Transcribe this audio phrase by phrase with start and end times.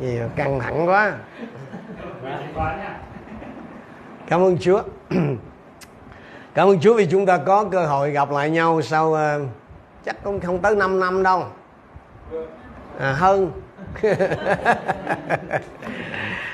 [0.00, 1.12] gì mà căng thẳng quá.
[4.26, 4.82] Cảm ơn chúa.
[6.54, 9.18] Cảm ơn chúa vì chúng ta có cơ hội gặp lại nhau sau uh,
[10.04, 11.44] chắc cũng không tới 5 năm đâu.
[12.98, 13.50] À, hơn.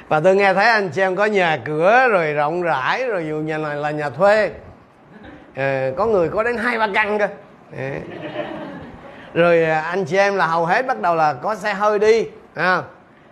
[0.08, 3.36] Và tôi nghe thấy anh chị em có nhà cửa rồi rộng rãi rồi dù
[3.36, 4.50] nhà này là nhà thuê.
[5.54, 7.28] À, có người có đến hai ba căn cơ.
[7.76, 8.00] À
[9.34, 12.28] rồi à, anh chị em là hầu hết bắt đầu là có xe hơi đi
[12.54, 12.82] à.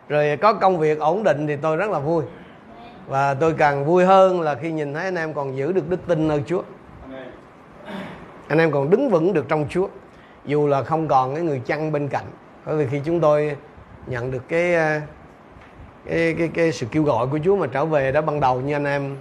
[0.09, 2.25] rồi có công việc ổn định thì tôi rất là vui.
[3.07, 6.01] Và tôi càng vui hơn là khi nhìn thấy anh em còn giữ được đức
[6.07, 6.63] tin nơi Chúa.
[8.49, 9.89] Anh em còn đứng vững được trong Chúa
[10.45, 12.25] dù là không còn cái người chăn bên cạnh.
[12.67, 13.57] Bởi vì khi chúng tôi
[14.07, 15.03] nhận được cái à,
[16.07, 18.75] cái cái, cái sự kêu gọi của Chúa mà trở về đó ban đầu như
[18.75, 19.17] anh em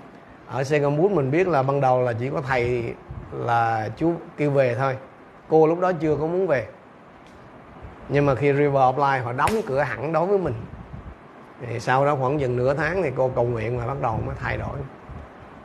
[0.47, 2.93] ở Saigon mình biết là ban đầu là chỉ có thầy
[3.33, 4.95] là Chúa kêu về thôi
[5.49, 6.67] cô lúc đó chưa có muốn về.
[8.09, 10.53] Nhưng mà khi River Offline họ đóng cửa hẳn đối với mình.
[11.61, 14.35] Thì sau đó khoảng gần nửa tháng thì cô cầu nguyện và bắt đầu mới
[14.39, 14.77] thay đổi.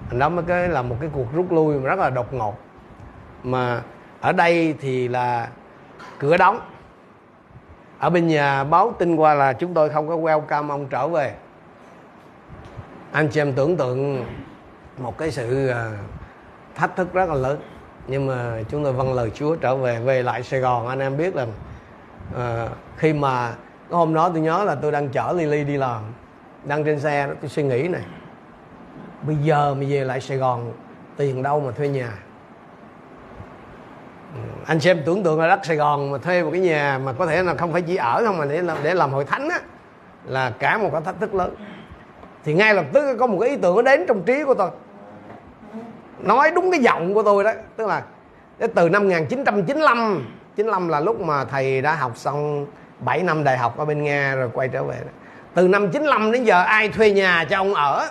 [0.08, 2.58] Thành đó mới cái là một cái cuộc rút lui rất là đột ngột.
[3.42, 3.82] Mà
[4.20, 5.48] ở đây thì là
[6.18, 6.60] cửa đóng.
[7.98, 11.34] Ở bên nhà báo tin qua là chúng tôi không có welcome ông trở về.
[13.12, 14.24] Anh chị em tưởng tượng
[14.98, 15.90] một cái sự ờ,
[16.74, 17.60] thách thức rất là lớn
[18.06, 20.86] nhưng mà chúng tôi vâng lời Chúa trở về về lại Sài Gòn.
[20.88, 21.46] Anh em biết là
[22.34, 23.54] uh, khi mà
[23.90, 26.02] hôm đó tôi nhớ là tôi đang chở Lily đi làm
[26.64, 28.02] đang trên xe đó tôi suy nghĩ này
[29.22, 30.72] bây giờ mà về lại Sài Gòn
[31.16, 32.12] tiền đâu mà thuê nhà?
[34.34, 37.12] Ừ, anh xem tưởng tượng là đất Sài Gòn mà thuê một cái nhà mà
[37.12, 39.48] có thể là không phải chỉ ở không mà để làm để làm hội thánh
[39.48, 39.60] á
[40.24, 41.54] là cả một cái thách thức lớn.
[42.44, 44.70] Thì ngay lập tức có một cái ý tưởng nó đến trong trí của tôi
[46.22, 47.52] nói đúng cái giọng của tôi đó.
[47.76, 48.02] Tức là
[48.74, 52.66] từ năm 1995 95 là lúc mà thầy đã học xong
[52.98, 54.96] 7 năm đại học ở bên Nga rồi quay trở về
[55.54, 58.08] từ năm 95 đến giờ ai thuê nhà cho ông ở?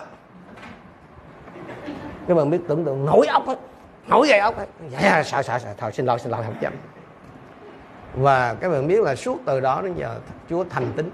[2.28, 3.58] Các bạn biết tưởng tượng nổi ốc hết
[4.06, 5.74] nổi gậy ốc hết dạ, sợ sợ sợ.
[5.78, 6.72] Thôi xin lỗi xin lỗi không chậm
[8.14, 10.18] và các bạn biết là suốt từ đó đến giờ
[10.50, 11.10] Chúa thành tín.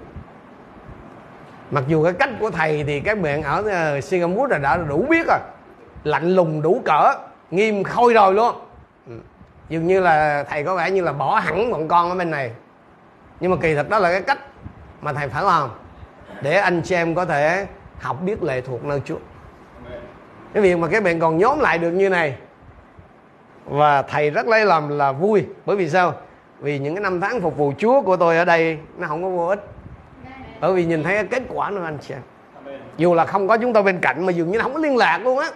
[1.71, 5.05] mặc dù cái cách của thầy thì các bạn ở ờ, Singapore là đã đủ
[5.09, 5.39] biết rồi
[6.03, 7.13] lạnh lùng đủ cỡ,
[7.51, 8.55] nghiêm khôi rồi luôn.
[9.07, 9.13] Ừ.
[9.69, 12.51] Dường như là thầy có vẻ như là bỏ hẳn bọn con ở bên này.
[13.39, 14.39] Nhưng mà kỳ thực đó là cái cách
[15.01, 15.69] mà thầy phải làm
[16.41, 17.67] để anh chị em có thể
[17.99, 19.17] học biết lệ thuộc nơi Chúa.
[20.53, 22.35] Cái việc mà các bạn còn nhóm lại được như này,
[23.65, 25.45] và thầy rất lấy làm là vui.
[25.65, 26.13] Bởi vì sao?
[26.59, 29.29] Vì những cái năm tháng phục vụ Chúa của tôi ở đây nó không có
[29.29, 29.67] vô ích.
[30.61, 32.21] Bởi vì nhìn thấy cái kết quả nữa anh chị em.
[32.97, 35.19] Dù là không có chúng tôi bên cạnh mà dường như không có liên lạc
[35.23, 35.47] luôn á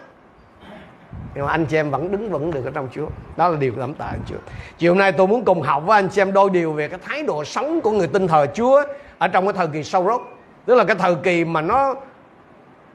[1.35, 3.07] nhưng mà anh chị em vẫn đứng vững được ở trong Chúa.
[3.37, 4.37] Đó là điều cảm tạ anh Chúa.
[4.77, 7.23] Chiều nay tôi muốn cùng học với anh chị em đôi điều về cái thái
[7.23, 8.83] độ sống của người tin thờ Chúa
[9.17, 10.21] ở trong cái thời kỳ sâu rốt.
[10.65, 11.95] Tức là cái thời kỳ mà nó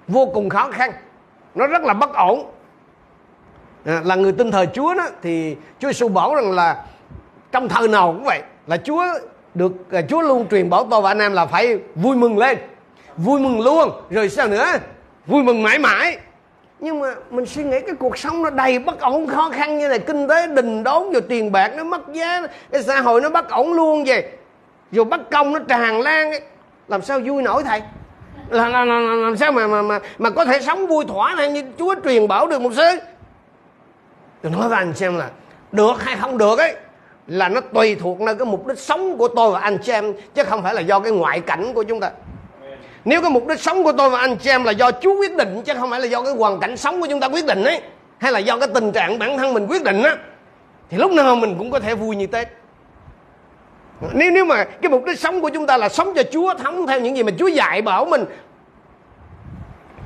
[0.09, 0.93] vô cùng khó khăn
[1.55, 2.51] nó rất là bất ổn.
[3.85, 6.85] À, là người tin thờ Chúa đó thì Chúa Giêsu bảo rằng là
[7.53, 9.05] trong thời nào cũng vậy là Chúa
[9.55, 12.59] được à, Chúa luôn truyền bảo tôi và anh em là phải vui mừng lên
[13.17, 13.91] vui mừng luôn.
[14.11, 14.67] Rồi sao nữa?
[15.27, 16.19] Vui mừng mãi mãi
[16.81, 19.89] nhưng mà mình suy nghĩ cái cuộc sống nó đầy bất ổn khó khăn như
[19.89, 23.29] này kinh tế đình đốn rồi tiền bạc nó mất giá cái xã hội nó
[23.31, 24.25] bất ổn luôn vậy.
[24.93, 26.41] Rồi bất công nó tràn lan ấy.
[26.89, 27.83] làm sao vui nổi thầy?
[28.49, 31.35] Là, là, là, là làm sao mà mà mà mà có thể sống vui thỏa
[31.35, 32.99] này như Chúa truyền bảo được một sư
[34.43, 35.31] tôi nói với anh xem là
[35.73, 36.77] được hay không được ấy
[37.27, 40.13] là nó tùy thuộc nơi cái mục đích sống của tôi và anh chị em
[40.35, 42.11] chứ không phải là do cái ngoại cảnh của chúng ta
[43.09, 45.37] nếu cái mục đích sống của tôi và anh chị em là do Chúa quyết
[45.37, 47.65] định chứ không phải là do cái hoàn cảnh sống của chúng ta quyết định
[47.65, 47.81] ấy
[48.19, 50.17] hay là do cái tình trạng bản thân mình quyết định á
[50.91, 52.49] thì lúc nào mình cũng có thể vui như Tết.
[54.13, 56.87] Nếu nếu mà cái mục đích sống của chúng ta là sống cho Chúa thống
[56.87, 58.25] theo những gì mà Chúa dạy bảo mình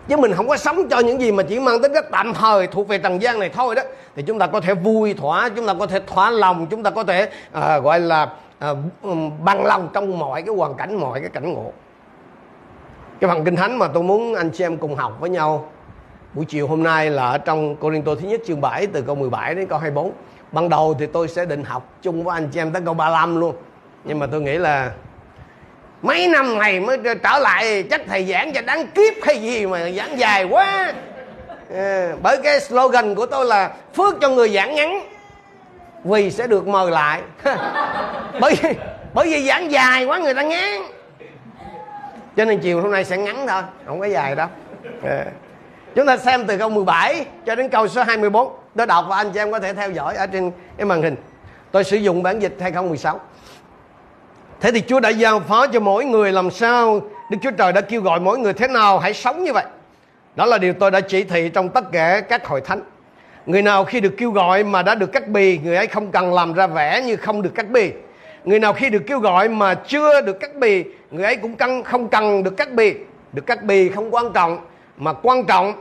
[0.08, 2.66] chứ mình không có sống cho những gì mà chỉ mang tính cách tạm thời
[2.66, 3.82] thuộc về trần gian này thôi đó
[4.16, 6.90] thì chúng ta có thể vui thỏa chúng ta có thể thỏa lòng chúng ta
[6.90, 8.28] có thể uh, gọi là
[8.58, 8.76] ờ,
[9.08, 11.72] uh, bằng lòng trong mọi cái hoàn cảnh mọi cái cảnh ngộ
[13.22, 15.70] cái phần kinh thánh mà tôi muốn anh chị em cùng học với nhau
[16.34, 19.14] buổi chiều hôm nay là ở trong Cô Tô thứ nhất chương 7 từ câu
[19.14, 20.12] 17 đến câu 24
[20.52, 23.40] ban đầu thì tôi sẽ định học chung với anh chị em tới câu 35
[23.40, 23.54] luôn.
[24.04, 24.90] Nhưng mà tôi nghĩ là
[26.02, 29.90] mấy năm này mới trở lại chắc thầy giảng cho đáng kiếp hay gì mà
[29.90, 30.92] giảng dài quá.
[31.74, 35.00] À, bởi cái slogan của tôi là phước cho người giảng ngắn
[36.04, 37.20] vì sẽ được mời lại.
[38.40, 38.70] Bởi vì
[39.14, 40.82] bởi vì giảng dài quá người ta ngán
[42.36, 44.48] cho nên chiều hôm nay sẽ ngắn thôi, không có dài đâu.
[45.02, 45.24] À.
[45.94, 49.30] chúng ta xem từ câu 17 cho đến câu số 24 tôi đọc và anh
[49.32, 51.16] chị em có thể theo dõi ở trên cái màn hình.
[51.70, 53.20] Tôi sử dụng bản dịch 2016
[54.60, 57.00] thế thì Chúa đã giao phó cho mỗi người làm sao
[57.30, 59.64] Đức Chúa Trời đã kêu gọi mỗi người thế nào hãy sống như vậy.
[60.36, 62.82] Đó là điều tôi đã chỉ thị trong tất cả các hội thánh.
[63.46, 66.34] Người nào khi được kêu gọi mà đã được cắt bì, Người ấy không cần
[66.34, 67.92] làm ra vẻ như không được cắt bì.
[68.44, 71.82] Người nào khi được kêu gọi mà chưa được cắt bì Người ấy cũng cần,
[71.84, 72.94] không cần được cắt bì.
[73.32, 74.58] Được cắt bì không quan trọng
[74.96, 75.72] Mà quan trọng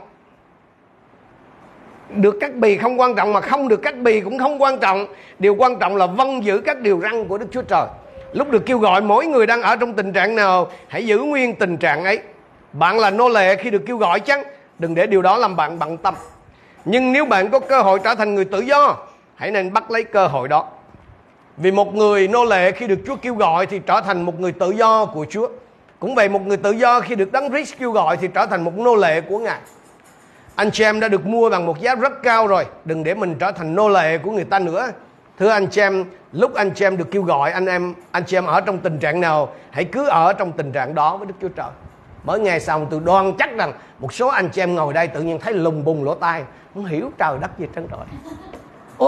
[2.14, 5.06] được cắt bì không quan trọng mà không được cắt bì cũng không quan trọng.
[5.38, 7.86] Điều quan trọng là vâng giữ các điều răn của đức chúa trời.
[8.32, 11.54] Lúc được kêu gọi mỗi người đang ở trong tình trạng nào hãy giữ nguyên
[11.54, 12.18] tình trạng ấy.
[12.72, 14.42] Bạn là nô lệ khi được kêu gọi chăng?
[14.78, 16.14] Đừng để điều đó làm bạn bận tâm.
[16.84, 18.96] Nhưng nếu bạn có cơ hội trở thành người tự do
[19.34, 20.68] hãy nên bắt lấy cơ hội đó
[21.56, 24.52] vì một người nô lệ khi được Chúa kêu gọi thì trở thành một người
[24.52, 25.48] tự do của Chúa.
[25.98, 28.64] Cũng vậy một người tự do khi được Đấng Christ kêu gọi thì trở thành
[28.64, 29.58] một nô lệ của Ngài.
[30.56, 33.34] Anh chị em đã được mua bằng một giá rất cao rồi, đừng để mình
[33.38, 34.88] trở thành nô lệ của người ta nữa.
[35.38, 38.36] Thưa anh chị em, lúc anh chị em được kêu gọi anh em anh chị
[38.36, 41.34] em ở trong tình trạng nào, hãy cứ ở trong tình trạng đó với Đức
[41.42, 41.70] Chúa Trời.
[42.24, 45.22] Mới ngày xong tôi đoan chắc rằng một số anh chị em ngồi đây tự
[45.22, 46.42] nhiên thấy lùng bùng lỗ tai,
[46.74, 48.04] không hiểu trời đất gì trơn rồi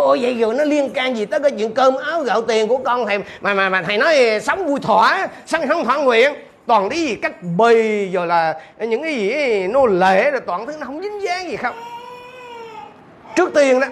[0.00, 2.78] ôi vậy rồi nó liên can gì tới cái chuyện cơm áo gạo tiền của
[2.78, 6.34] con thầy, mà mà mà thầy nói sống vui thỏa, sống không thỏa nguyện.
[6.66, 10.72] Toàn cái gì cách bì rồi là những cái gì nô lệ rồi toàn thứ
[10.80, 11.74] nó không dính dáng gì không?
[13.36, 13.86] Trước tiên đó,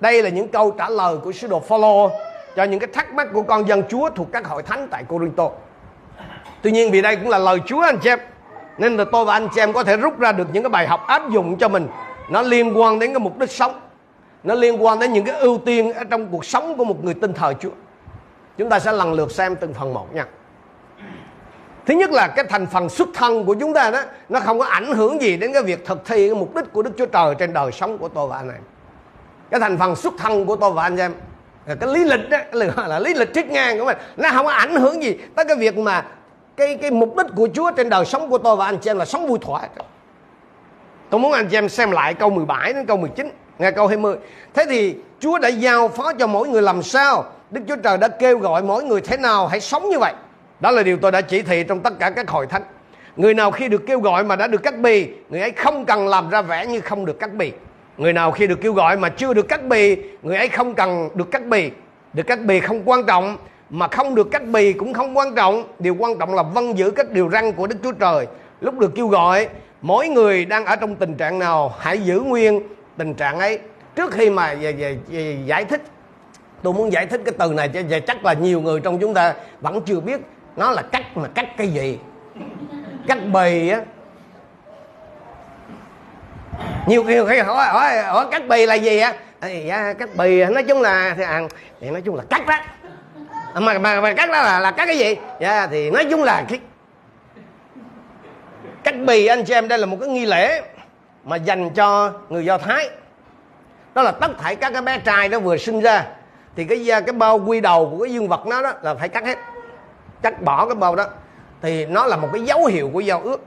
[0.00, 2.10] đây là những câu trả lời của sứ đồ Phaolô
[2.56, 5.50] cho những cái thắc mắc của con dân Chúa thuộc các hội thánh tại Corinto.
[6.62, 8.18] Tuy nhiên vì đây cũng là lời Chúa anh chị em
[8.78, 10.86] nên là tôi và anh chị em có thể rút ra được những cái bài
[10.86, 11.88] học áp dụng cho mình.
[12.30, 13.80] Nó liên quan đến cái mục đích sống
[14.42, 17.14] nó liên quan đến những cái ưu tiên ở trong cuộc sống của một người
[17.14, 17.70] tin thờ Chúa.
[18.58, 20.26] Chúng ta sẽ lần lượt xem từng phần một nha.
[21.86, 24.64] Thứ nhất là cái thành phần xuất thân của chúng ta đó nó không có
[24.64, 27.34] ảnh hưởng gì đến cái việc thực thi cái mục đích của Đức Chúa Trời
[27.34, 28.62] trên đời sống của tôi và anh em.
[29.50, 31.14] Cái thành phần xuất thân của tôi và anh em
[31.66, 33.96] cái lý lịch đó là, là lý lịch trích ngang của mình.
[34.16, 36.04] Nó không có ảnh hưởng gì tới cái việc mà
[36.56, 38.98] cái cái mục đích của Chúa trên đời sống của tôi và anh chị em
[38.98, 39.60] là sống vui thỏa
[41.10, 43.30] tôi muốn anh chị em xem lại câu 17 đến câu 19
[43.60, 44.16] nghe câu 20
[44.54, 47.24] thế thì Chúa đã giao phó cho mỗi người làm sao?
[47.50, 50.12] Đức Chúa Trời đã kêu gọi mỗi người thế nào hãy sống như vậy?
[50.60, 52.62] Đó là điều tôi đã chỉ thị trong tất cả các hội thánh.
[53.16, 56.08] Người nào khi được kêu gọi mà đã được cắt bì, người ấy không cần
[56.08, 57.52] làm ra vẻ như không được cắt bì.
[57.96, 61.08] Người nào khi được kêu gọi mà chưa được cắt bì, người ấy không cần
[61.14, 61.70] được cắt bì.
[62.12, 63.36] Được cắt bì không quan trọng,
[63.70, 65.64] mà không được cắt bì cũng không quan trọng.
[65.78, 68.26] Điều quan trọng là vâng giữ các điều răn của đức chúa trời.
[68.60, 69.48] Lúc được kêu gọi,
[69.82, 72.60] mỗi người đang ở trong tình trạng nào hãy giữ nguyên
[72.96, 73.58] tình trạng ấy.
[73.94, 75.82] Trước khi mà về, về, về giải thích
[76.62, 79.34] tôi muốn giải thích cái từ này cho chắc là nhiều người trong chúng ta
[79.60, 80.20] vẫn chưa biết
[80.56, 81.98] nó là cắt mà cắt cái gì.
[83.08, 83.80] Cắt bì á.
[86.86, 89.14] Nhiều khi hỏi hỏi, hỏi cắt bì là gì á?
[89.66, 91.40] Dạ, cắt bì nói chung là thì, à,
[91.80, 92.56] thì nói chung là cắt đó.
[93.54, 95.16] À, mà mà, mà cắt đó là là cắt cái gì?
[95.40, 96.60] Dạ thì nói chung là cái
[98.84, 100.62] cắt bì anh chị em đây là một cái nghi lễ
[101.24, 102.90] mà dành cho người do thái.
[103.94, 106.06] Đó là tất thảy các cái bé trai nó vừa sinh ra,
[106.56, 109.08] thì cái à, cái bao quy đầu của cái dương vật nó đó là phải
[109.08, 109.38] cắt hết,
[110.22, 111.06] cắt bỏ cái bao đó.
[111.62, 113.44] Thì nó là một cái dấu hiệu của giao ước.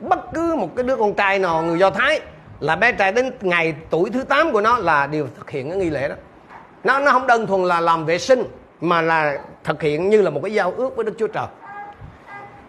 [0.00, 2.20] Bất cứ một cái đứa con trai nào, người do thái,
[2.60, 5.78] là bé trai đến ngày tuổi thứ 8 của nó là đều thực hiện cái
[5.78, 6.14] nghi lễ đó.
[6.84, 8.42] Nó nó không đơn thuần là làm vệ sinh,
[8.80, 11.46] mà là thực hiện như là một cái giao ước với đức chúa trời.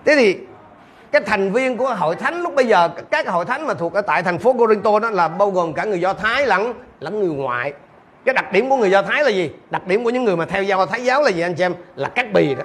[0.05, 0.39] Thế thì
[1.15, 4.01] cái thành viên của hội thánh lúc bây giờ, các hội thánh mà thuộc ở
[4.01, 7.29] tại thành phố Corinto đó là bao gồm cả người Do Thái lẫn lẫn người
[7.29, 7.73] ngoại.
[8.25, 9.51] Cái đặc điểm của người Do Thái là gì?
[9.69, 11.73] Đặc điểm của những người mà theo giáo Thái giáo là gì anh chị em?
[11.95, 12.63] Là cắt bì đó.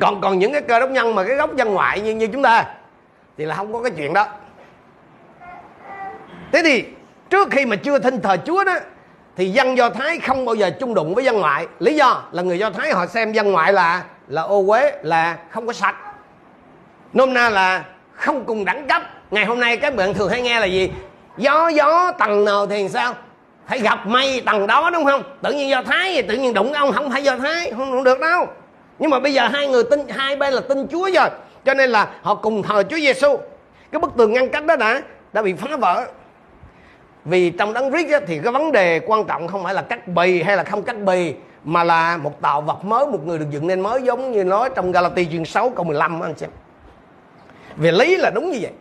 [0.00, 2.42] Còn còn những cái cơ đốc nhân mà cái gốc dân ngoại như như chúng
[2.42, 2.64] ta
[3.38, 4.26] thì là không có cái chuyện đó.
[6.52, 6.84] Thế thì
[7.30, 8.74] trước khi mà chưa tin thờ Chúa đó,
[9.36, 11.66] thì dân Do Thái không bao giờ chung đụng với dân ngoại.
[11.78, 15.38] Lý do là người Do Thái họ xem dân ngoại là là ô uế, là
[15.50, 16.13] không có sạch
[17.14, 19.02] nôm na là không cùng đẳng cấp.
[19.30, 20.90] Ngày hôm nay các bạn thường hay nghe là gì?
[21.36, 23.14] Gió gió tầng nào thì sao?
[23.66, 25.22] Phải gặp mây tầng đó đúng không?
[25.42, 28.04] Tự nhiên do thái thì tự nhiên đụng ông không phải do thái không, không
[28.04, 28.46] được đâu.
[28.98, 31.28] Nhưng mà bây giờ hai người tin hai bên là tin chúa rồi
[31.64, 33.36] cho nên là họ cùng thờ chúa giêsu
[33.92, 35.02] cái bức tường ngăn cách đó đã
[35.32, 36.06] đã bị phá vỡ.
[37.24, 40.42] Vì trong đấng Christ thì cái vấn đề quan trọng không phải là cắt bì
[40.42, 43.66] hay là không cắt bì mà là một tạo vật mới một người được dựng
[43.66, 46.50] nên mới giống như nói trong Galati chương 6 câu 15 anh xem
[47.76, 48.72] về lý là đúng như vậy.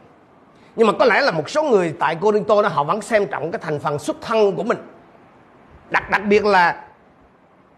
[0.75, 3.51] Nhưng mà có lẽ là một số người tại Corinto đó họ vẫn xem trọng
[3.51, 4.77] cái thành phần xuất thân của mình.
[5.89, 6.83] Đặc đặc biệt là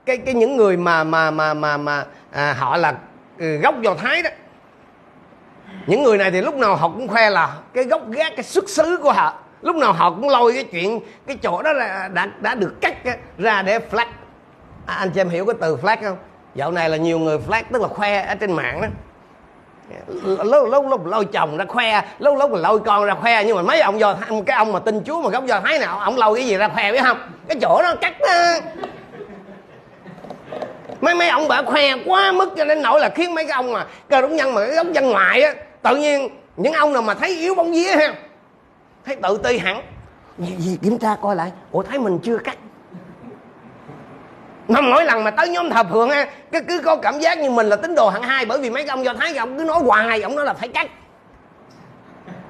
[0.06, 2.94] cái cái những người mà mà mà mà mà à, họ là
[3.38, 4.30] ừ, gốc do thái đó.
[5.88, 8.70] Những người này thì lúc nào họ cũng khoe là cái gốc gác cái xuất
[8.70, 9.40] xứ của họ.
[9.62, 12.98] Lúc nào họ cũng lôi cái chuyện cái chỗ đó là đã đã được cắt
[13.38, 14.08] ra để flag.
[14.86, 16.18] À, anh chị em hiểu cái từ flag không?
[16.56, 18.88] Dạo này là nhiều người flat tức là khoe ở trên mạng đó
[20.24, 22.02] lâu lâu lâu lôi chồng ra khoe.
[22.20, 23.44] Lâu lâu mình lôi con ra khoe.
[23.44, 26.00] Nhưng mà mấy ông do cái ông mà tin chúa mà gốc do thái nào
[26.00, 27.18] ông lôi cái gì ra khoe biết không?
[27.48, 28.70] Cái chỗ đó cắt đó.
[31.02, 33.74] mấy mấy ông bà khoe quá mức cho nên nổi là khiến mấy cái ông
[33.74, 37.02] mà cơ đúng nhân mà cái gốc dân ngoại á tự nhiên những ông nào
[37.02, 38.14] mà thấy yếu bóng vía ha
[39.06, 39.82] thấy tự ti hẳn.
[40.38, 42.58] Gì, gì kiểm tra coi lại ủa thấy mình chưa cắt
[44.68, 47.50] mà mỗi lần mà tới nhóm thờ phượng á cái cứ có cảm giác như
[47.50, 49.64] mình là tín đồ hạng hai bởi vì mấy cái ông do thái ông cứ
[49.64, 50.88] nói hoài ông nói là phải cắt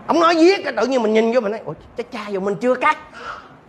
[0.08, 2.40] ông nói giết cái tự nhiên mình nhìn vô mình nói ủa cha cha vô
[2.40, 2.98] mình chưa cắt.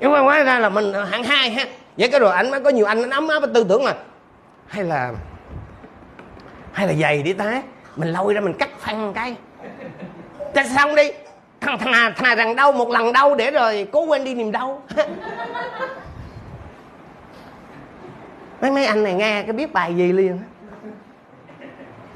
[0.00, 1.64] Nhưng mà hóa ra là mình hạng hai ha.
[1.98, 3.94] Vậy cái rồi anh mới có nhiều anh ấm áp tư tưởng là
[4.66, 5.12] hay là
[6.72, 7.62] hay là giày đi ta
[7.96, 9.36] mình lôi ra mình cắt phăng cái.
[10.54, 11.10] Ta xong đi
[11.60, 14.34] thằng thằng nào, thằng nào rằng đau một lần đau để rồi cố quên đi
[14.34, 14.82] niềm đau.
[18.60, 20.38] mấy mấy anh này nghe cái biết bài gì liền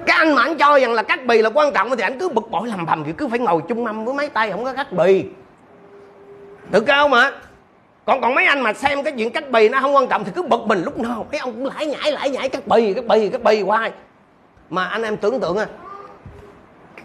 [0.06, 2.28] cái anh mà anh cho rằng là cắt bì là quan trọng thì anh cứ
[2.28, 4.72] bực bội làm bầm thì cứ phải ngồi chung mâm với mấy tay, không có
[4.72, 5.24] cắt bì.
[6.70, 7.32] Tự cao mà.
[8.04, 10.32] Còn còn mấy anh mà xem cái chuyện cắt bì nó không quan trọng thì
[10.34, 11.26] cứ bực mình lúc nào.
[11.30, 13.92] Mấy ông cũng lải nhải lải nhải cắt bì cắt bì cắt bì, hoài.
[14.70, 15.66] Mà anh em tưởng tượng à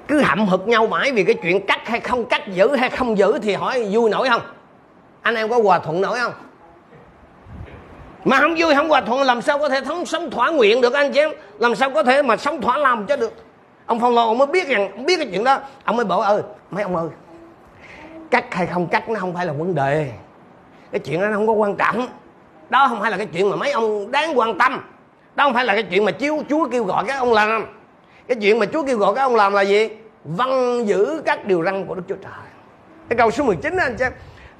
[0.08, 3.18] cứ hậm hực nhau mãi vì cái chuyện cắt hay không cắt giữ hay không
[3.18, 4.42] giữ thì hỏi vui nổi không?
[5.22, 6.34] Anh em có hòa thuận nổi không?
[8.26, 10.94] Mà không vui, không hòa thuận, làm sao có thể thống sống thỏa nguyện được
[10.94, 11.32] anh chị em?
[11.60, 13.34] Làm sao có thể mà sống thỏa lòng cho được?
[13.86, 15.60] Ông phong lô, ông mới biết rằng ông biết cái chuyện đó.
[15.84, 16.42] Ông mới bảo ơi
[16.72, 17.08] mấy ông ơi
[18.32, 20.12] cắt hay không cắt nó không phải là vấn đề.
[20.92, 22.08] Cái chuyện đó nó không có quan trọng.
[22.70, 24.82] Đó không phải là cái chuyện mà mấy ông đáng quan tâm.
[25.36, 27.66] Đó không phải là cái chuyện mà chiếu, chúa kêu gọi các ông làm.
[28.28, 29.90] Cái chuyện mà chúa kêu gọi các ông làm là gì?
[30.24, 32.32] Văn giữ các điều răn của đức chúa trời.
[33.10, 34.06] Cái câu số 19 đó, anh chị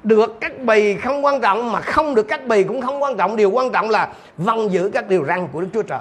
[0.06, 3.36] được cắt bì không quan trọng mà không được cắt bì cũng không quan trọng.
[3.36, 6.00] Điều quan trọng là vâng giữ các điều răn của đức chúa trời.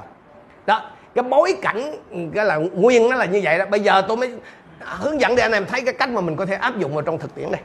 [0.65, 0.81] Đó,
[1.15, 1.95] cái bối cảnh,
[2.35, 3.65] cái là nguyên nó là như vậy đó.
[3.65, 4.33] Bây giờ tôi mới
[4.79, 7.01] hướng dẫn để anh em thấy cái cách mà mình có thể áp dụng vào
[7.01, 7.61] trong thực tiễn đây.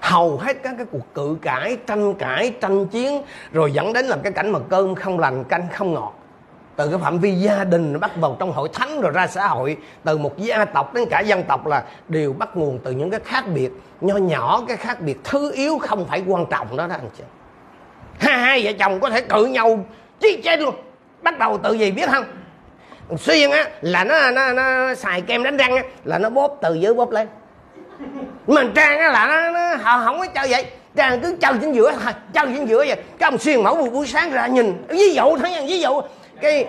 [0.00, 3.22] Hầu hết các cái cuộc cự cãi, tranh cãi, tranh chiến,
[3.52, 6.14] rồi dẫn đến là cái cảnh mà cơm không lành, canh không ngọt
[6.76, 9.76] từ cái phạm vi gia đình bắt vào trong hội thánh rồi ra xã hội
[10.04, 13.20] từ một gia tộc đến cả dân tộc là đều bắt nguồn từ những cái
[13.24, 13.70] khác biệt.
[14.00, 17.24] Nho nhỏ cái khác biệt thứ yếu không phải quan trọng đó đó anh chị.
[18.18, 19.84] Hai vợ chồng có thể cự nhau
[20.20, 20.74] chi chết luôn.
[21.22, 22.24] Bắt đầu từ gì biết không?
[23.18, 26.74] Xuyên á là nó nó nó xài kem đánh răng á là nó bóp từ
[26.74, 27.28] dưới bóp lên.
[28.46, 30.66] Mà trang á là nó, nó không có chơi vậy.
[30.96, 32.96] Trang cứ chơi chính giữa thôi chơi chính giữa vậy.
[33.18, 36.00] Cái ông xuyên mẫu buổi, buổi sáng ra nhìn ví dụ thấy ví dụ
[36.40, 36.66] cái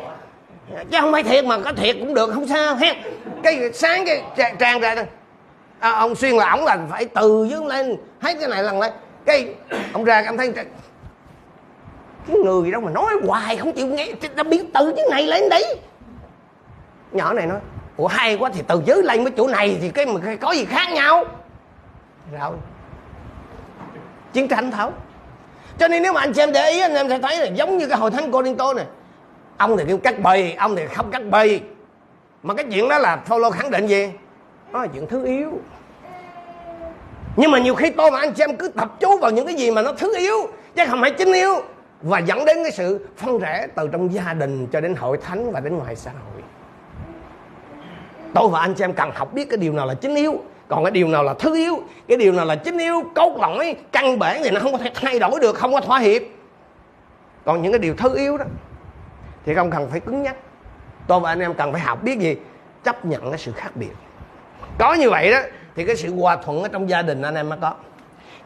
[0.91, 2.93] chứ không phải thiệt mà có thiệt cũng được không sao ha
[3.43, 4.23] cái sáng cái
[4.59, 4.95] trang ra
[5.81, 8.91] à, ông xuyên là ổng là phải từ dưới lên hết cái này lần lên.
[9.25, 9.55] Cái
[9.93, 10.65] ông ra cảm thấy cái
[12.27, 15.49] người gì đâu mà nói hoài không chịu nghe ta biết từ cái này lên
[15.49, 15.79] đấy.
[17.11, 17.59] Nhỏ này nói
[17.97, 20.65] ủa hay quá thì từ dưới lên với chỗ này thì cái mà có gì
[20.65, 21.25] khác nhau?
[22.39, 22.55] Rồi.
[24.33, 24.91] Chiến tranh thấu.
[25.79, 27.87] Cho nên nếu mà anh xem để ý anh em sẽ thấy là giống như
[27.87, 28.85] cái hội thánh Corinto này
[29.61, 31.61] ông thì kêu cắt bì ông thì không cắt bì
[32.43, 34.09] mà cái chuyện đó là Paulo khẳng định gì?
[34.71, 35.51] Đó là chuyện thứ yếu.
[37.35, 39.55] Nhưng mà nhiều khi tôi và anh chị em cứ tập chú vào những cái
[39.55, 41.55] gì mà nó thứ yếu, chứ không phải chính yếu,
[42.01, 45.51] và dẫn đến cái sự phân rẽ từ trong gia đình cho đến hội thánh
[45.51, 46.43] và đến ngoài xã hội.
[48.33, 50.83] Tôi và anh chị em cần học biết cái điều nào là chính yếu, còn
[50.83, 54.19] cái điều nào là thứ yếu, cái điều nào là chính yếu, cốt lõi, căn
[54.19, 56.21] bản thì nó không có thể thay đổi được, không có thỏa hiệp.
[57.45, 58.45] Còn những cái điều thứ yếu đó
[59.45, 60.35] thì không cần phải cứng nhắc.
[61.07, 62.35] Tôi và anh em cần phải học biết gì?
[62.83, 63.91] Chấp nhận cái sự khác biệt.
[64.77, 65.39] Có như vậy đó
[65.75, 67.73] thì cái sự hòa thuận ở trong gia đình anh em mới có.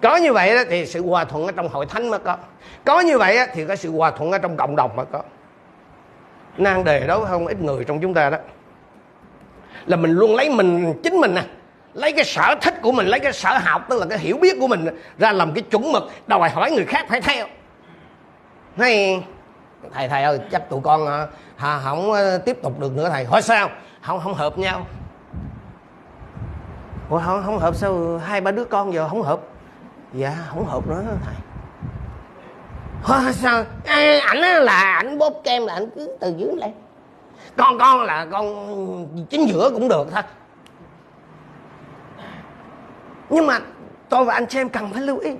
[0.01, 2.37] Có như vậy đó thì sự hòa thuận ở trong hội thánh mới có.
[2.85, 5.21] Có như vậy đó, thì cái sự hòa thuận ở trong cộng đồng mới có.
[6.57, 8.37] Nan đề đó không ít người trong chúng ta đó.
[9.85, 11.43] Là mình luôn lấy mình chính mình nè.
[11.93, 14.57] Lấy cái sở thích của mình lấy cái sở học tức là cái hiểu biết
[14.59, 14.85] của mình
[15.17, 16.03] ra làm cái chuẩn mực.
[16.27, 17.47] Đòi hỏi người khác phải theo.
[18.77, 19.23] Hay
[19.93, 23.25] thầy thầy ơi chắc tụi con à, hà không ờ, tiếp tục được nữa thầy.
[23.25, 23.69] Hỏi sao?
[24.01, 24.85] Không không hợp nhau.
[27.09, 29.39] Ủa không, không hợp sao hai ba đứa con giờ không hợp?
[30.13, 31.35] Dạ không hợp nữa thầy.
[33.03, 33.63] Hả, sao?
[33.85, 36.71] À, ảnh là ảnh bóp kem là ảnh cứ từ dưới lên.
[37.57, 40.23] Con con là con chính giữa cũng được thôi
[43.29, 43.59] nhưng mà
[44.09, 45.31] tôi và anh xem cần phải lưu ý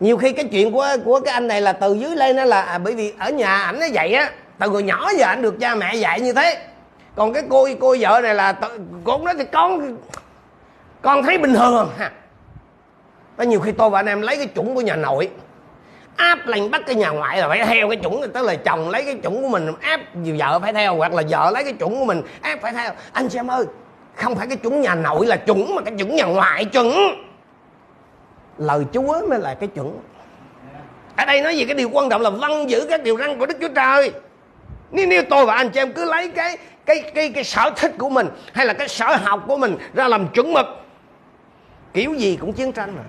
[0.00, 2.62] nhiều khi cái chuyện của của cái anh này là từ dưới lên nó là
[2.62, 5.60] à, bởi vì ở nhà ảnh nó vậy á từ hồi nhỏ giờ anh được
[5.60, 6.58] cha mẹ dạy như thế.
[7.14, 8.54] Còn cái cô cô vợ này là
[9.04, 9.96] con nói thì con
[11.02, 12.10] con thấy bình thường ha
[13.36, 15.30] có nhiều khi tôi và anh em lấy cái chuẩn của nhà nội
[16.16, 19.02] áp lên bắt cái nhà ngoại là phải theo cái chuẩn tức là chồng lấy
[19.02, 20.00] cái chuẩn của mình áp
[20.38, 22.90] vợ phải theo hoặc là vợ lấy cái chuẩn của mình áp phải theo.
[23.12, 23.64] Anh xem ơi
[24.14, 26.92] không phải cái chuẩn nhà nội là chuẩn mà cái chuẩn nhà ngoại chuẩn
[28.58, 30.00] lời chúa mới là cái chuẩn.
[31.16, 33.46] Ở đây nói gì cái điều quan trọng là văn giữ các điều răn của
[33.46, 34.12] đức chúa trời.
[34.90, 37.92] Nếu, nếu tôi và anh chị em cứ lấy cái cái cái cái sở thích
[37.98, 40.66] của mình hay là cái sở học của mình ra làm chuẩn mực
[41.92, 43.02] kiểu gì cũng chiến tranh mà.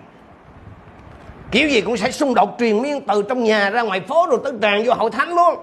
[1.51, 4.39] Kiểu gì cũng sẽ xung đột truyền miên từ trong nhà ra ngoài phố rồi
[4.43, 5.55] tới tràn vô hội thánh luôn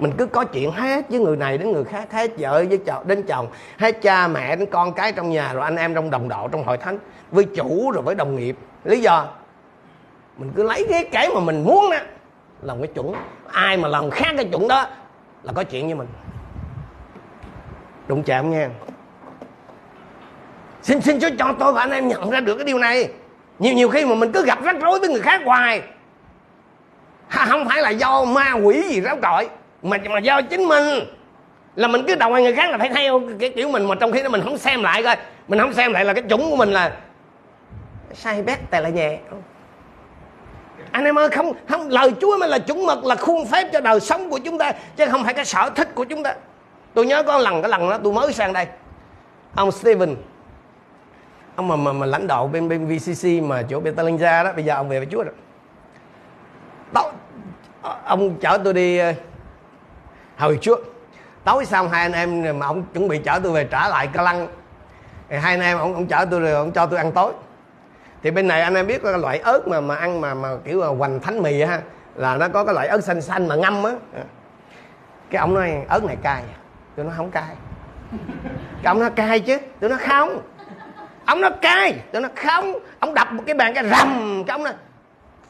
[0.00, 3.06] mình cứ có chuyện hết với người này đến người khác, hết vợ với chồng
[3.06, 6.28] đến chồng, hết cha, mẹ, đến con cái trong nhà, rồi anh em trong đồng
[6.28, 6.98] đội, trong hội thánh,
[7.30, 8.56] với chủ rồi với đồng nghiệp.
[8.84, 9.28] Lý do?
[10.36, 11.96] Mình cứ lấy cái cái mà mình muốn đó
[12.62, 13.14] làm cái chuẩn.
[13.52, 14.86] Ai mà làm khác cái chuẩn đó
[15.42, 16.08] là có chuyện với mình.
[18.08, 18.68] Đụng chạm nha.
[20.82, 23.08] Xin xin chúa cho tôi và anh em nhận ra được cái điều này.
[23.58, 25.82] Nhiều nhiều khi mà mình cứ gặp rắc rối với người khác hoài.
[27.28, 29.48] Không phải là do ma quỷ gì ráo trọi
[29.82, 30.86] mà mà do chính mình.
[31.76, 34.22] Là mình cứ đồng người khác là phải theo cái kiểu mình mà trong khi
[34.22, 35.16] đó mình không xem lại coi.
[35.48, 36.92] Mình không xem lại là cái chuẩn của mình là
[38.12, 39.18] sai bét tài là nhẹ.
[40.90, 43.80] Anh em ơi không không lời Chúa mới là chuẩn mực là khuôn phép cho
[43.80, 46.34] đời sống của chúng ta chứ không phải cái sở thích của chúng ta.
[46.94, 48.66] Tôi nhớ có lần cái lần đó tôi mới sang đây.
[49.54, 50.16] Ông Steven
[51.56, 54.74] ông mà mà, mà lãnh đạo bên bên VCC mà chỗ Betalinja đó bây giờ
[54.74, 55.34] ông về với Chúa rồi.
[56.92, 57.12] Đó,
[58.04, 59.12] ông chở tôi đi ờ,
[60.40, 60.94] hồi trước
[61.44, 64.22] tối xong hai anh em mà ông chuẩn bị chở tôi về trả lại ca
[64.22, 64.48] lăng.
[65.30, 67.32] Hai anh em ông, ông chở tôi rồi ông cho tôi ăn tối.
[68.22, 70.80] Thì bên này anh em biết cái loại ớt mà mà ăn mà mà kiểu
[70.80, 71.80] là hoành thánh mì ha
[72.14, 73.92] là nó có cái loại ớt xanh xanh mà ngâm á.
[75.30, 76.42] Cái ông nói ớt này cay.
[76.96, 77.56] Tôi nó không cay.
[78.82, 79.58] Cái ông nói cay chứ.
[79.80, 80.42] Tôi nó không.
[81.24, 81.94] Ông nói cay.
[82.12, 82.74] Tôi nó không.
[83.00, 84.72] Ông đập một cái bàn cái rầm cái ông nói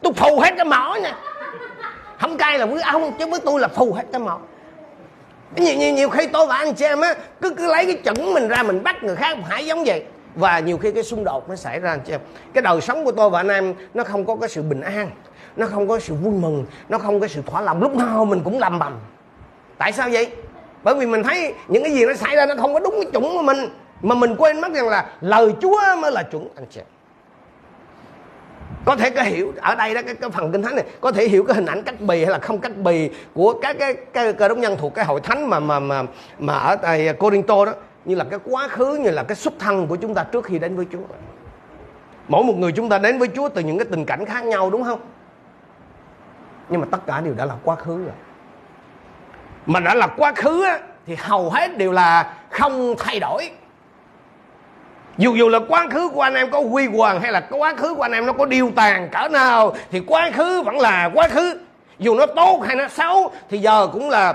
[0.01, 1.13] tôi phù hết cái mỏ nha.
[2.19, 4.39] Không cay là với ông chứ với tôi là phù hết cái mỏ
[5.55, 8.33] nhiều, nhiều, nhiều khi tôi và anh chị em á cứ cứ lấy cái chuẩn
[8.33, 10.03] mình ra mình bắt người khác phải giống vậy.
[10.35, 12.21] Và nhiều khi cái xung đột nó xảy ra anh chị em
[12.53, 15.09] cái đời sống của tôi và anh em nó không có cái sự bình an
[15.55, 17.81] nó không có sự vui mừng nó không có sự thỏa lòng.
[17.81, 18.99] Lúc nào mình cũng làm bầm.
[19.77, 20.27] Tại sao vậy?
[20.83, 23.11] Bởi vì mình thấy những cái gì nó xảy ra nó không có đúng cái
[23.11, 23.57] chuẩn của mình
[24.01, 26.87] mà mình quên mất rằng là lời Chúa mới là chuẩn anh chị em
[28.85, 31.27] có thể cái hiểu ở đây đó cái, cái phần kinh thánh này có thể
[31.27, 34.33] hiểu cái hình ảnh cắt bì hay là không cắt bì của các cái cái
[34.33, 36.03] cơ đốc nhân thuộc cái hội thánh mà mà mà
[36.39, 37.73] mà ở tại Corinto đó
[38.05, 40.59] như là cái quá khứ như là cái xuất thân của chúng ta trước khi
[40.59, 40.97] đến với Chúa.
[42.27, 44.69] Mỗi một người chúng ta đến với Chúa từ những cái tình cảnh khác nhau
[44.69, 44.99] đúng không?
[46.69, 48.13] Nhưng mà tất cả đều đã là quá khứ rồi.
[49.65, 53.49] Mà đã là quá khứ á, thì hầu hết đều là không thay đổi
[55.17, 57.95] dù dù là quá khứ của anh em có huy hoàng hay là quá khứ
[57.95, 61.27] của anh em nó có điêu tàn cỡ nào thì quá khứ vẫn là quá
[61.27, 61.59] khứ.
[61.99, 64.33] Dù nó tốt hay nó xấu thì giờ cũng là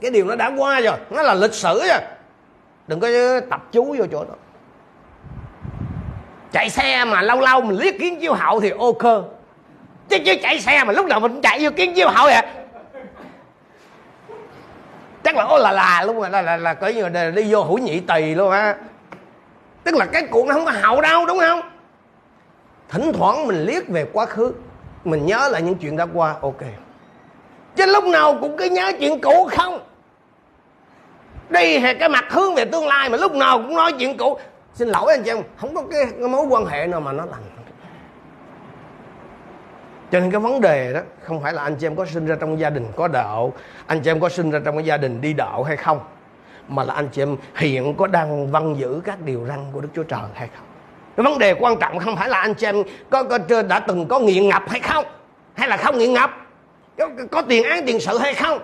[0.00, 0.96] cái điều nó đã qua rồi.
[1.10, 2.00] Nó là lịch sử rồi
[2.86, 3.08] đừng có
[3.50, 4.34] tập chú vô chỗ đó.
[6.52, 9.24] Chạy xe mà lâu lâu mình liếc kiến chiếu hậu thì ok.
[10.08, 12.42] Chứ chứ chạy xe mà lúc nào mình chạy vô kiến chiếu hậu vậy
[15.22, 17.62] chắc là ô là là luôn rồi là là, là coi như là đi vô
[17.62, 18.74] hữu nhị tỳ luôn á
[19.88, 21.60] tức là cái cuộc nó không có hậu đâu đúng không?
[22.88, 24.52] Thỉnh thoảng mình liếc về quá khứ
[25.04, 26.60] mình nhớ lại những chuyện đã qua ok.
[27.76, 29.80] Chứ lúc nào cũng cứ nhớ chuyện cũ không?
[31.48, 34.38] Đi thì cái mặt hướng về tương lai mà lúc nào cũng nói chuyện cũ.
[34.74, 37.24] Xin lỗi anh chị em không có cái, cái mối quan hệ nào mà nó
[37.24, 37.42] lành.
[40.12, 42.36] Cho nên cái vấn đề đó không phải là anh chị em có sinh ra
[42.40, 43.52] trong gia đình có đạo
[43.86, 46.00] anh chị em có sinh ra trong cái gia đình đi đạo hay không
[46.68, 49.88] mà là anh chị em hiện có đang văn giữ các điều răn của Đức
[49.94, 50.66] Chúa Trời hay không?
[51.16, 54.06] Cái vấn đề quan trọng không phải là anh chị em có, có đã từng
[54.08, 55.04] có nghiện ngập hay không?
[55.54, 56.30] Hay là không nghiện ngập?
[56.98, 58.58] Có, có tiền án tiền sự hay không?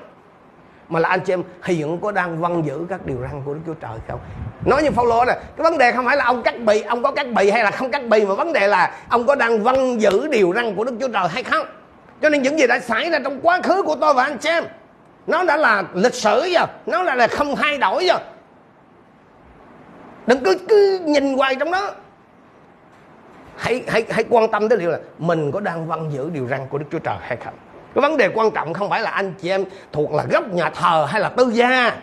[0.88, 3.61] Mà là anh chị em hiện có đang văn giữ các điều răn của Đức
[3.67, 4.21] Chúa Trời không?
[4.64, 7.11] Nói như Phaolô này cái vấn đề không phải là ông cắt bì ông có
[7.11, 10.01] cắt bì hay là không cắt bì mà vấn đề là ông có đang văn
[10.01, 11.67] giữ điều răn của Đức Chúa Trời hay không?
[12.23, 14.49] Cho nên những gì đã xảy ra trong quá khứ của tôi và anh chị
[14.49, 14.64] em
[15.26, 18.18] nó đã là lịch sử rồi nó là là không thay đổi rồi
[20.26, 21.90] đừng cứ cứ nhìn hoài trong đó.
[23.56, 26.66] Hãy hãy hãy quan tâm tới điều là mình có đang văn giữ điều răn
[26.68, 27.54] của Đức Chúa Trời hay không?
[27.94, 30.70] Cái vấn đề quan trọng không phải là anh chị em thuộc là gốc nhà
[30.70, 31.96] thờ hay là tư gia,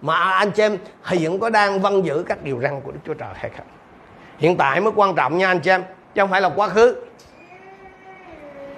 [0.00, 3.14] mà anh chị em hiện có đang vâng giữ các điều răn của Đức Chúa
[3.14, 3.66] Trời hay không?
[4.38, 5.82] Hiện tại mới quan trọng nha anh chị em,
[6.14, 6.96] chứ không phải là quá khứ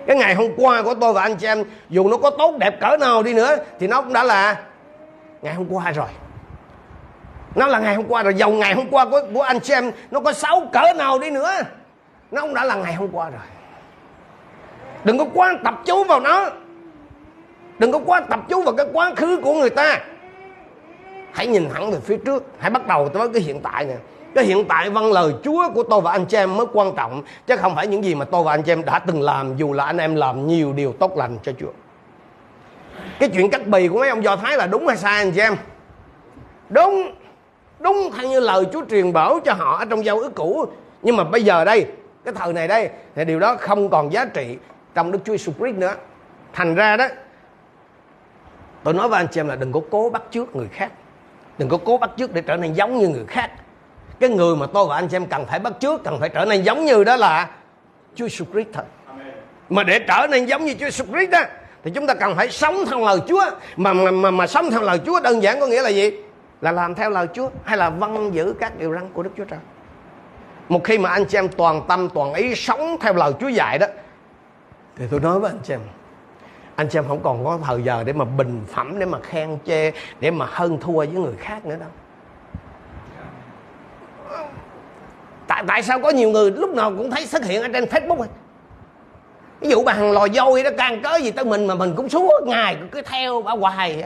[0.06, 2.80] cái ngày hôm qua của tôi và anh chị em dù nó có tốt đẹp
[2.80, 4.56] cỡ nào đi nữa thì nó cũng đã là
[5.42, 6.08] ngày hôm qua rồi.
[7.54, 9.92] Nó là ngày hôm qua rồi dầu ngày hôm qua của, của anh chị em
[10.10, 11.50] nó có xấu cỡ nào đi nữa
[12.30, 13.40] nó cũng đã là ngày hôm qua rồi.
[15.04, 16.50] Đừng có quá tập chú vào nó.
[17.78, 20.00] Đừng có quá tập chú vào cái quá khứ của người ta.
[21.32, 23.94] Hãy nhìn thẳng về phía trước hãy bắt đầu với cái hiện tại nè
[24.34, 27.22] cái hiện tại văn lời Chúa của tôi và anh chị em mới quan trọng,
[27.46, 29.72] chứ không phải những gì mà tôi và anh chị em đã từng làm, dù
[29.72, 31.72] là anh em làm nhiều điều tốt lành cho Chúa.
[33.20, 35.40] Cái chuyện cắt bì của mấy ông do thái là đúng hay sai, anh chị
[35.40, 35.56] em?
[36.68, 37.14] Đúng
[37.78, 40.66] đúng theo như lời Chúa truyền bảo cho họ ở trong giao ước cũ.
[41.02, 41.86] Nhưng mà bây giờ đây,
[42.24, 44.56] cái thời này đây, thì điều đó không còn giá trị
[44.94, 45.94] trong Đức Chúa Jesus Christ nữa.
[46.52, 47.08] Thành ra đó,
[48.82, 50.92] tôi nói với anh chị em là đừng có cố bắt chước người khác.
[51.58, 53.50] Đừng có cố bắt chước để trở nên giống như người khác
[54.22, 56.44] cái người mà tôi và anh chị em cần phải bắt chước cần phải trở
[56.44, 57.50] nên giống như đó là
[58.14, 58.84] Chúa Jesus Christ thôi
[59.68, 61.40] mà để trở nên giống như Chúa Jesus Christ đó
[61.84, 63.44] thì chúng ta cần phải sống theo lời Chúa.
[63.76, 66.10] Mà mà mà, mà sống theo lời Chúa đơn giản có nghĩa là gì?
[66.60, 69.44] Là làm theo lời Chúa hay là vâng giữ các điều răn của Đức Chúa
[69.44, 69.58] Trời?
[70.68, 73.78] Một khi mà anh chị em toàn tâm toàn ý sống theo lời Chúa dạy
[73.78, 73.86] đó
[74.96, 75.80] thì tôi nói với anh chị em
[76.76, 79.58] anh chị em không còn có thời giờ để mà bình phẩm để mà khen
[79.66, 81.88] chê để mà hơn thua với người khác nữa đâu
[85.52, 88.18] tại tại sao có nhiều người lúc nào cũng thấy xuất hiện ở trên facebook
[88.18, 88.28] ấy.
[89.60, 92.08] ví dụ bà hàng lò dôi đó càng cớ gì tới mình mà mình cũng
[92.08, 94.04] suốt ngày cứ theo bà hoài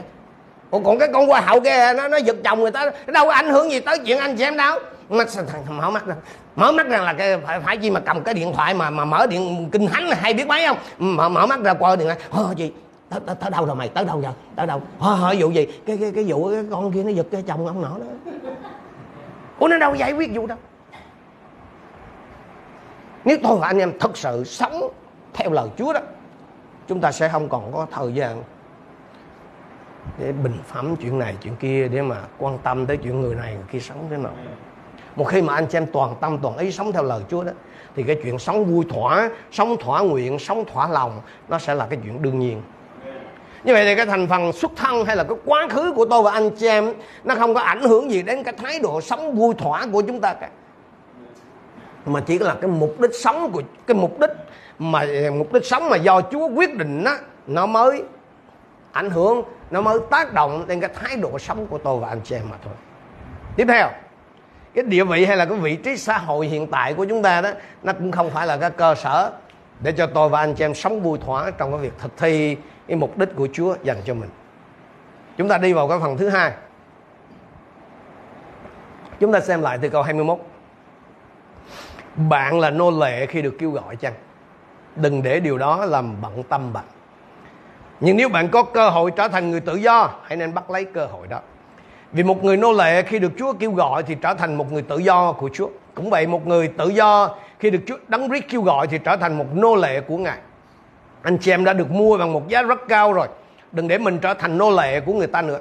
[0.71, 3.25] Ủa còn cái con hoa hậu kia nó nó giật chồng người ta nó đâu
[3.25, 4.79] có ảnh hưởng gì tới chuyện anh chị em đâu.
[5.09, 6.15] Mà thằng mở mắt ra
[6.55, 9.05] mở mắt ra là cái phải phải chi mà cầm cái điện thoại mà mà
[9.05, 10.77] mở điện kinh thánh hay biết mấy không?
[10.97, 12.71] Mở mở mắt ra coi điện thoại thôi gì?
[13.09, 13.89] Tới, tới, tới đâu rồi mày?
[13.89, 14.29] Tới đâu giờ?
[14.55, 14.81] Tới đâu?
[14.99, 15.67] Hỏi, hỏi vụ gì?
[15.85, 18.31] Cái cái cái vụ cái con kia nó giật cái chồng ông nọ đó.
[19.59, 20.57] Ủa nó đâu giải quyết vụ đâu
[23.27, 24.89] nếu tôi và anh em thật sự sống
[25.33, 25.99] theo lời Chúa đó,
[26.87, 28.43] chúng ta sẽ không còn có thời gian
[30.17, 33.53] để bình phẩm chuyện này, chuyện kia, để mà quan tâm tới chuyện người này,
[33.53, 34.31] người kia sống thế nào.
[35.15, 37.51] Một khi mà anh chị em toàn tâm, toàn ý sống theo lời Chúa đó,
[37.95, 41.87] thì cái chuyện sống vui thỏa, sống thỏa nguyện, sống thỏa lòng, nó sẽ là
[41.89, 42.61] cái chuyện đương nhiên.
[43.63, 46.23] Như vậy thì cái thành phần xuất thân hay là cái quá khứ của tôi
[46.23, 49.35] và anh chị em, nó không có ảnh hưởng gì đến cái thái độ sống
[49.35, 50.49] vui thỏa của chúng ta cả
[52.07, 54.29] mà chỉ là cái mục đích sống của, cái mục đích
[54.79, 57.15] mà, mục đích sống mà do Chúa quyết định đó
[57.47, 58.03] nó mới
[58.91, 62.21] ảnh hưởng, nó mới tác động lên cái thái độ sống của tôi và anh
[62.23, 62.73] chị em mà thôi.
[63.55, 63.89] Tiếp theo,
[64.73, 67.41] cái địa vị hay là cái vị trí xã hội hiện tại của chúng ta
[67.41, 67.49] đó,
[67.83, 69.31] nó cũng không phải là cái cơ sở
[69.79, 72.57] để cho tôi và anh chị em sống vui thỏa trong cái việc thực thi
[72.87, 74.29] cái mục đích của Chúa dành cho mình.
[75.37, 76.51] Chúng ta đi vào cái phần thứ hai.
[79.19, 80.39] Chúng ta xem lại từ câu 21
[82.17, 84.13] bạn là nô lệ khi được kêu gọi chăng?
[84.95, 86.83] Đừng để điều đó làm bận tâm bạn.
[87.99, 90.85] Nhưng nếu bạn có cơ hội trở thành người tự do, hãy nên bắt lấy
[90.85, 91.39] cơ hội đó.
[92.11, 94.81] Vì một người nô lệ khi được Chúa kêu gọi thì trở thành một người
[94.81, 95.69] tự do của Chúa.
[95.95, 99.15] Cũng vậy, một người tự do khi được Chúa đấng Christ kêu gọi thì trở
[99.15, 100.37] thành một nô lệ của Ngài.
[101.21, 103.27] Anh chị em đã được mua bằng một giá rất cao rồi.
[103.71, 105.59] Đừng để mình trở thành nô lệ của người ta nữa.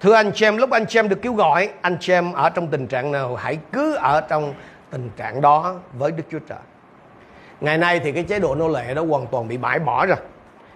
[0.00, 2.50] Thưa anh chị em, lúc anh chị em được kêu gọi, anh chị em ở
[2.50, 3.36] trong tình trạng nào?
[3.36, 4.54] Hãy cứ ở trong
[4.90, 6.58] tình trạng đó với Đức Chúa Trời.
[7.60, 10.16] Ngày nay thì cái chế độ nô lệ đó hoàn toàn bị bãi bỏ rồi.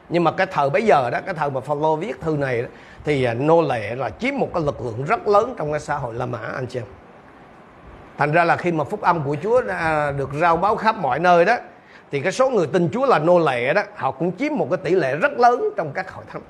[0.09, 2.69] Nhưng mà cái thời bấy giờ đó cái thời mà Phaolô viết thư này đó,
[3.05, 5.95] thì à, nô lệ là chiếm một cái lực lượng rất lớn trong cái xã
[5.97, 6.87] hội La Mã anh chị em.
[8.19, 11.19] Thành ra là khi mà phúc âm của Chúa à, được rao báo khắp mọi
[11.19, 11.57] nơi đó
[12.11, 14.77] thì cái số người tin Chúa là nô lệ đó họ cũng chiếm một cái
[14.77, 16.43] tỷ lệ rất lớn trong các hội thánh.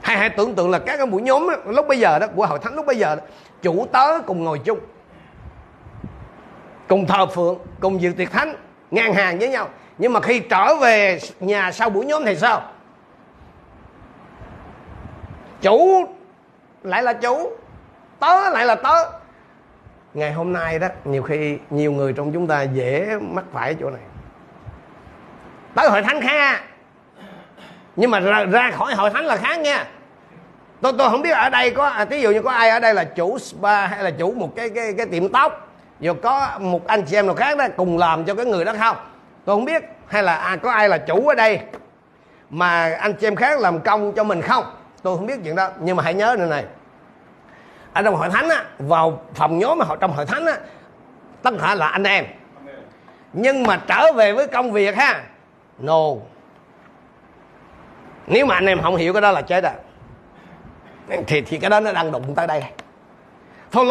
[0.00, 2.46] Hay hãy tưởng tượng là các cái mũi nhóm đó, lúc bây giờ đó của
[2.46, 3.22] hội thánh lúc bây giờ đó,
[3.62, 4.78] chủ tớ cùng ngồi chung
[6.88, 8.54] cùng thờ phượng cùng dự tiệc thánh
[8.90, 9.68] ngang hàng với nhau.
[9.98, 12.62] Nhưng mà khi trở về nhà sau buổi nhóm thì sao?
[15.60, 16.04] Chủ
[16.82, 17.50] lại là chủ
[18.20, 19.10] tớ lại là tớ.
[20.14, 23.90] Ngày hôm nay đó nhiều khi nhiều người trong chúng ta dễ mắc phải chỗ
[23.90, 24.02] này.
[25.74, 26.60] Tới hội thánh khác
[27.96, 29.86] nhưng mà ra, ra khỏi hội thánh là khác nha.
[30.80, 32.94] Tôi tôi không biết ở đây có à, ví dụ như có ai ở đây
[32.94, 35.65] là chủ spa hay là chủ một cái cái cái tiệm tóc
[36.00, 38.72] rồi có một anh chị em nào khác đó cùng làm cho cái người đó
[38.78, 38.96] không?
[39.44, 41.60] Tôi không biết hay là à, có ai là chủ ở đây
[42.50, 44.64] mà anh chị em khác làm công cho mình không?
[45.02, 46.64] Tôi không biết chuyện đó nhưng mà hãy nhớ này này.
[47.92, 50.56] Ở trong hội thánh á vào phòng nhóm mà trong hội thánh á
[51.42, 52.24] tất cả là anh em.
[53.32, 55.22] Nhưng mà trở về với công việc ha
[55.78, 56.02] no.
[58.26, 59.72] Nếu mà anh em không hiểu cái đó là chết à.
[61.26, 62.64] Thì thì cái đó nó đang đụng tới đây.
[63.72, 63.86] Thôi.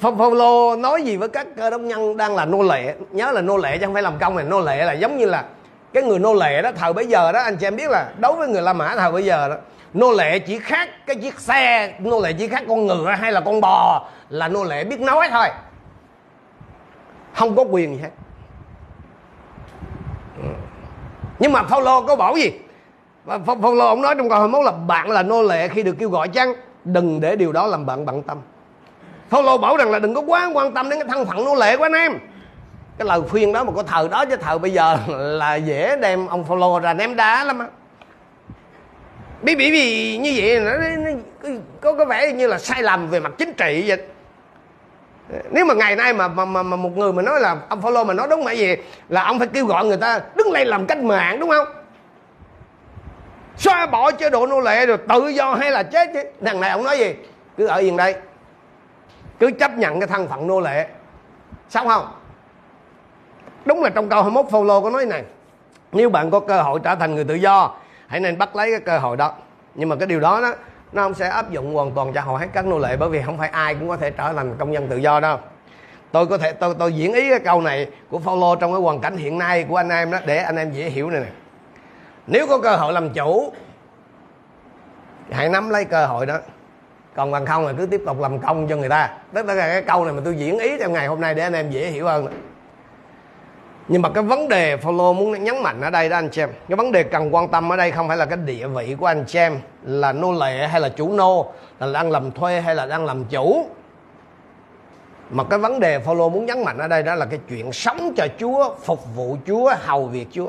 [0.00, 2.94] Phong Paulo nói gì với các cơ đốc nhân đang là nô lệ?
[3.10, 5.26] Nhớ là nô lệ chứ không phải làm công này, nô lệ là giống như
[5.26, 5.44] là
[5.92, 8.36] cái người nô lệ đó, thời bấy giờ đó, anh chị em biết là đối
[8.36, 9.56] với người La Mã thời bấy giờ đó,
[9.94, 13.40] nô lệ chỉ khác cái chiếc xe, nô lệ chỉ khác con ngựa hay là
[13.40, 15.46] con bò là nô lệ biết nói thôi.
[17.34, 18.10] Không có quyền gì hết.
[21.38, 22.52] Nhưng mà Paulo có bảo gì?
[23.24, 26.10] Và Phaolô ông nói trong câu 21 là bạn là nô lệ khi được kêu
[26.10, 26.54] gọi chăng?
[26.84, 28.38] Đừng để điều đó làm bạn bận tâm.
[29.32, 31.76] Phaolô bảo rằng là đừng có quá quan tâm đến cái thân phận nô lệ
[31.76, 32.18] của anh em.
[32.98, 36.26] Cái lời khuyên đó mà có thờ đó chứ thờ bây giờ là dễ đem
[36.26, 37.66] ông Phaolô ra ném đá lắm á.
[39.42, 41.10] Bởi vì, vì như vậy nó, nó,
[41.42, 43.98] nó có có vẻ như là sai lầm về mặt chính trị vậy.
[45.50, 48.04] Nếu mà ngày nay mà mà, mà, mà một người mà nói là ông Phaolô
[48.04, 48.76] mà nói đúng là gì
[49.08, 51.68] là ông phải kêu gọi người ta đứng lên làm cách mạng đúng không?
[53.56, 56.22] Xóa bỏ chế độ nô lệ rồi tự do hay là chết chứ?
[56.44, 57.14] Thằng này ông nói gì?
[57.56, 58.14] Cứ ở yên đây
[59.42, 60.86] cứ chấp nhận cái thân phận nô lệ.
[61.68, 62.06] Sao không?
[63.64, 65.24] Đúng là trong câu 21 Phaolô có nói này,
[65.92, 67.74] nếu bạn có cơ hội trở thành người tự do,
[68.06, 69.32] hãy nên bắt lấy cái cơ hội đó.
[69.74, 70.54] Nhưng mà cái điều đó đó,
[70.92, 73.22] nó không sẽ áp dụng hoàn toàn cho hầu hết các nô lệ, bởi vì
[73.22, 75.38] không phải ai cũng có thể trở thành công dân tự do đâu.
[76.12, 79.00] Tôi có thể, tôi tôi diễn ý cái câu này của Phaolô trong cái hoàn
[79.00, 81.30] cảnh hiện nay của anh em đó, để anh em dễ hiểu này nè.
[82.26, 83.52] Nếu có cơ hội làm chủ,
[85.30, 86.38] hãy nắm lấy cơ hội đó
[87.14, 89.10] còn bằng không là cứ tiếp tục làm công cho người ta.
[89.32, 91.52] Tức là cái câu này mà tôi diễn ý trong ngày hôm nay để anh
[91.52, 92.26] em dễ hiểu hơn.
[93.88, 96.50] Nhưng mà cái vấn đề follow muốn nhấn mạnh ở đây đó anh chị em
[96.68, 99.06] cái vấn đề cần quan tâm ở đây không phải là cái địa vị của
[99.06, 102.74] anh chị em là nô lệ hay là chủ nô, là đang làm thuê hay
[102.74, 103.66] là đang làm chủ.
[105.30, 108.12] Mà cái vấn đề follow muốn nhấn mạnh ở đây đó là cái chuyện sống
[108.16, 110.48] cho Chúa, phục vụ Chúa, hầu việc Chúa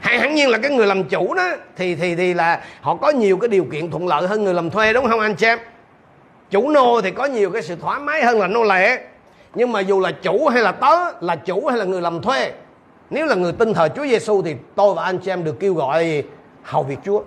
[0.00, 3.10] hay hẳn nhiên là cái người làm chủ đó, thì thì thì là họ có
[3.10, 5.58] nhiều cái điều kiện thuận lợi hơn người làm thuê, đúng không anh chị em?
[6.50, 8.98] Chủ nô thì có nhiều cái sự thoải mái hơn là nô lệ.
[9.54, 12.52] Nhưng mà dù là chủ hay là tớ, là chủ hay là người làm thuê,
[13.10, 15.74] nếu là người tin thờ Chúa Giêsu thì tôi và anh chị em được kêu
[15.74, 16.22] gọi gì
[16.62, 17.22] hầu việc Chúa,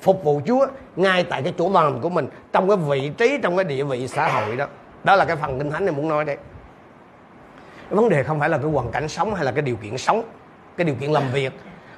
[0.00, 3.56] phục vụ Chúa ngay tại cái chỗ làm của mình, trong cái vị trí, trong
[3.56, 4.66] cái địa vị xã hội đó.
[5.04, 6.36] Đó là cái phần kinh thánh này muốn nói đây.
[7.90, 10.22] Vấn đề không phải là cái hoàn cảnh sống hay là cái điều kiện sống,
[10.76, 11.52] cái điều kiện làm việc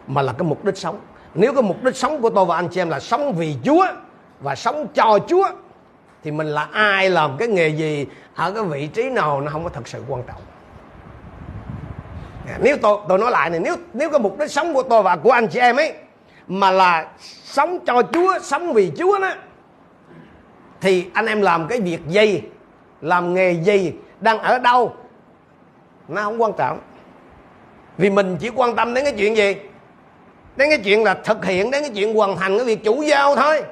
[0.07, 1.01] mà là cái mục đích sống.
[1.35, 3.87] Nếu cái mục đích sống của tôi và anh chị em là sống vì Chúa
[4.41, 5.49] và sống cho Chúa,
[6.23, 9.65] thì mình là ai, làm cái nghề gì, ở cái vị trí nào, nó không
[9.65, 10.41] có thật sự quan trọng.
[12.61, 15.17] Nếu tôi tôi nói lại này nếu nếu cái mục đích sống của tôi và
[15.17, 15.95] của anh chị em ấy
[16.47, 17.09] mà là
[17.45, 19.33] sống cho Chúa, sống vì Chúa đó,
[20.81, 22.43] thì anh em làm cái việc gì,
[23.01, 24.95] làm nghề gì, đang ở đâu,
[26.09, 26.81] nó không quan trọng.
[27.99, 29.57] Vì mình chỉ quan tâm đến cái chuyện gì?
[30.57, 33.37] Đến cái chuyện là thực hiện, đến cái chuyện hoàn thành cái việc chủ giao
[33.37, 33.63] thôi.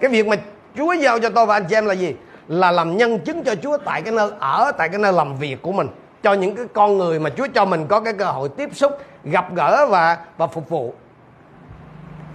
[0.00, 0.36] Cái việc mà
[0.76, 2.14] Chúa giao cho tôi và anh chị em là gì?
[2.48, 5.62] Là làm nhân chứng cho Chúa tại cái nơi, ở tại cái nơi làm việc
[5.62, 5.88] của mình.
[6.22, 8.92] Cho những cái con người mà Chúa cho mình có cái cơ hội tiếp xúc,
[9.24, 10.94] gặp gỡ và và phục vụ.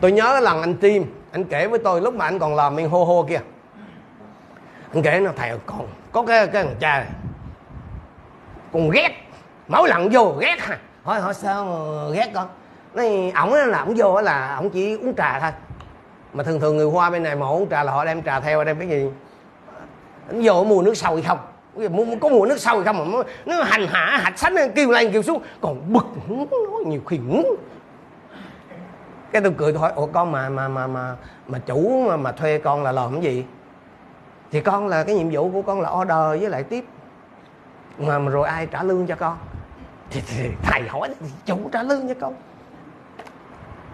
[0.01, 2.89] Tôi nhớ lần anh Tim, anh kể với tôi lúc mà anh còn làm miên
[2.89, 3.39] hô hô kia.
[4.93, 7.10] Anh kể nó, thầy còn có cái cái thằng cha này.
[8.73, 9.10] Còn ghét
[9.67, 12.48] mỗi lần vô, ghét ha hỏi hỏi sao mà ghét con?
[12.94, 15.52] Nói ổng là ổng vô là ổng chỉ uống trà thôi.
[16.34, 18.63] Mà thường thường người hoa bên này mà uống trà là họ đem trà theo
[18.63, 19.10] đem cái gì?
[20.32, 21.39] Ổng vô mua nước sôi không?
[22.22, 23.12] Có mùa nước sôi không?
[23.12, 25.41] Mà nó hành hạ hạch sánh kêu lên kêu xuống.
[25.62, 27.20] Còn bực nói nhiều khi
[29.32, 31.15] cái tôi cười tôi hỏi ủa con mà mà mà mà
[31.48, 33.46] mà chủ mà, mà thuê con là làm cái gì?
[34.52, 36.86] Thì con là cái nhiệm vụ của con là order với lại tiếp.
[37.98, 39.38] Mà, mà rồi ai trả lương cho con?
[40.10, 42.34] Thì, thì thầy hỏi thì chủ trả lương cho con.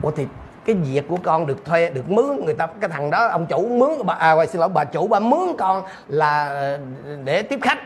[0.02, 0.28] Ủa thì
[0.66, 3.68] cái việc của con được thuê được mướn người ta cái thằng đó ông chủ
[3.68, 6.80] mướn bà à xin lỗi bà chủ bà mướn con là ờ,
[7.24, 7.80] để tiếp khách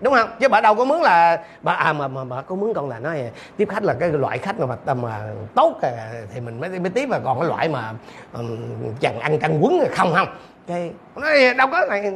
[0.00, 0.28] đúng không?
[0.40, 2.98] Chứ bà đâu có mướn là bà à mà mà bà có mướn con là
[2.98, 5.20] nói tiếp khách là cái loại khách mà mà, à, mà
[5.54, 7.92] tốt à, thì mình mới mới tiếp mà còn cái loại mà
[8.32, 8.58] um,
[9.00, 10.28] chẳng ăn canh quấn không không.
[10.66, 12.12] Cái nói đâu có này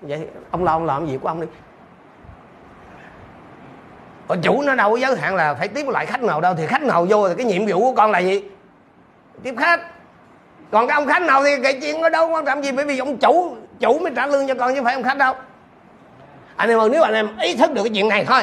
[0.00, 1.46] vậy ông lo ông làm gì của ông đi?
[4.28, 6.66] Còn chủ nó đâu có giới hạn là phải tiếp loại khách nào đâu, thì
[6.66, 8.42] khách nào vô thì cái nhiệm vụ của con là gì?
[9.42, 9.80] Tiếp khách.
[10.70, 12.98] Còn cái ông khách nào thì cái chuyện đó đâu quan trọng gì, bởi vì
[12.98, 15.34] ông chủ chủ mới trả lương cho con chứ phải ông khách đâu.
[16.56, 18.42] Anh em ơi, nếu anh em ý thức được cái chuyện này thôi,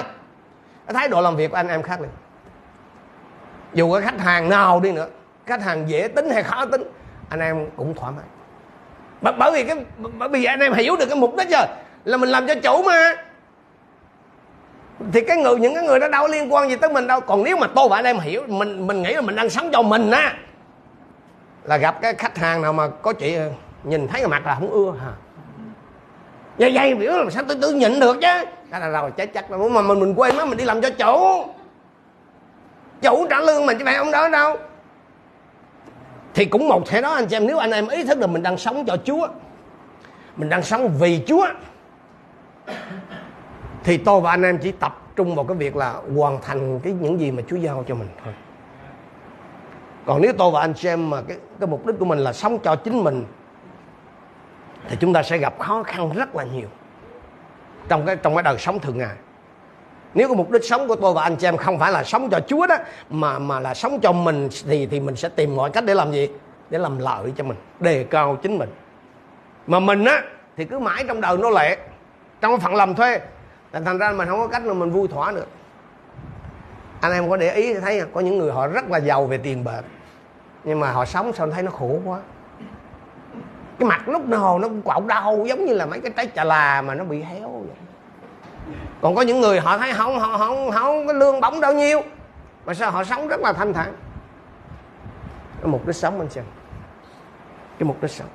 [0.87, 2.11] cái thái độ làm việc của anh em khác liền
[3.73, 5.07] dù cái khách hàng nào đi nữa,
[5.45, 6.83] khách hàng dễ tính hay khó tính,
[7.29, 8.25] anh em cũng thoải mái.
[9.37, 9.77] Bởi vì cái,
[10.17, 11.65] bởi vì anh em hiểu được cái mục đích rồi,
[12.05, 13.13] là mình làm cho chủ mà
[15.11, 17.19] thì cái người, những cái người đó đâu liên quan gì tới mình đâu.
[17.19, 19.69] Còn nếu mà tôi và anh em hiểu, mình mình nghĩ là mình đang sống
[19.73, 20.33] cho mình á,
[21.63, 23.37] là gặp cái khách hàng nào mà có chị,
[23.83, 25.11] nhìn thấy cái mặt là không ưa hả?
[26.57, 28.45] Vậy vậy biểu là sao tôi tự nhịn được chứ?
[28.69, 30.89] Đó là rồi, chết chắc là mà mình mình quên mất mình đi làm cho
[30.89, 31.45] chủ.
[33.01, 34.57] Chủ trả lương mình chứ phải ông đó đâu.
[36.33, 38.43] Thì cũng một thể đó anh chị em, nếu anh em ý thức là mình
[38.43, 39.27] đang sống cho Chúa,
[40.35, 41.47] mình đang sống vì Chúa
[43.83, 46.93] thì tôi và anh em chỉ tập trung vào cái việc là hoàn thành cái
[46.93, 48.33] những gì mà Chúa giao cho mình thôi.
[50.05, 52.33] Còn nếu tôi và anh xem em mà cái cái mục đích của mình là
[52.33, 53.25] sống cho chính mình,
[54.89, 56.67] thì chúng ta sẽ gặp khó khăn rất là nhiều
[57.87, 59.15] trong cái trong cái đời sống thường ngày.
[60.13, 62.29] Nếu cái mục đích sống của tôi và anh chị em không phải là sống
[62.29, 62.77] cho Chúa đó,
[63.09, 66.11] mà mà là sống cho mình thì thì mình sẽ tìm mọi cách để làm
[66.11, 66.29] gì?
[66.69, 68.69] Để làm lợi cho mình, đề cao chính mình.
[69.67, 70.21] Mà mình á,
[70.57, 71.77] thì cứ mãi trong đời nô lệ,
[72.41, 73.19] trong cái phận làm thuê
[73.73, 75.47] thành ra mình không có cách nào mình vui thỏa được.
[77.01, 79.63] Anh em có để ý thấy có những người họ rất là giàu về tiền
[79.63, 79.81] bạc
[80.63, 82.19] nhưng mà họ sống sao thấy nó khổ quá.
[83.79, 86.43] Cái mặt lúc nào nó cũng quạo đau, giống như là mấy cái trái chà
[86.43, 87.77] là mà nó bị héo vậy.
[89.01, 92.01] Còn có những người họ thấy không họ không không cái lương bổng bao nhiêu,
[92.65, 93.93] mà sao họ sống rất là thanh thản.
[95.61, 96.43] Cái mục đích sống anh xem
[97.79, 98.27] cái mục đích sống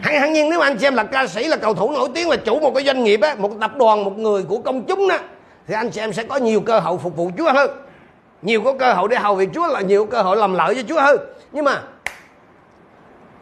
[0.00, 2.36] hẳn hẳn nhiên nếu anh xem là ca sĩ, là cầu thủ nổi tiếng, là
[2.36, 5.18] chủ một cái doanh nghiệp á, một tập đoàn, một người của công chúng đó
[5.66, 7.70] thì anh chị em sẽ có nhiều cơ hội phục vụ Chúa hơn.
[8.42, 10.82] Nhiều có cơ hội để hầu việc Chúa, là nhiều cơ hội làm lợi cho
[10.88, 11.16] Chúa hơn.
[11.52, 11.82] Nhưng mà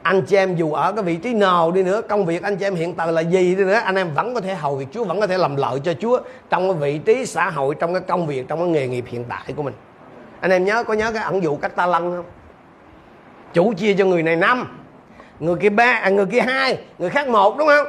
[0.02, 2.66] anh chị em dù ở cái vị trí nào đi nữa, công việc anh chị
[2.66, 5.04] em hiện tại là gì đi nữa, anh em vẫn có thể hầu việc Chúa,
[5.04, 8.02] vẫn có thể làm lợi cho Chúa trong cái vị trí xã hội, trong cái
[8.08, 9.74] công việc, trong cái nghề nghiệp hiện tại của mình.
[10.40, 12.24] Anh em nhớ, có nhớ cái ẩn dụ các ta lăng không?
[13.52, 14.78] Chủ chia cho người này năm
[15.40, 17.86] người kia ba à, người kia hai người khác một đúng không?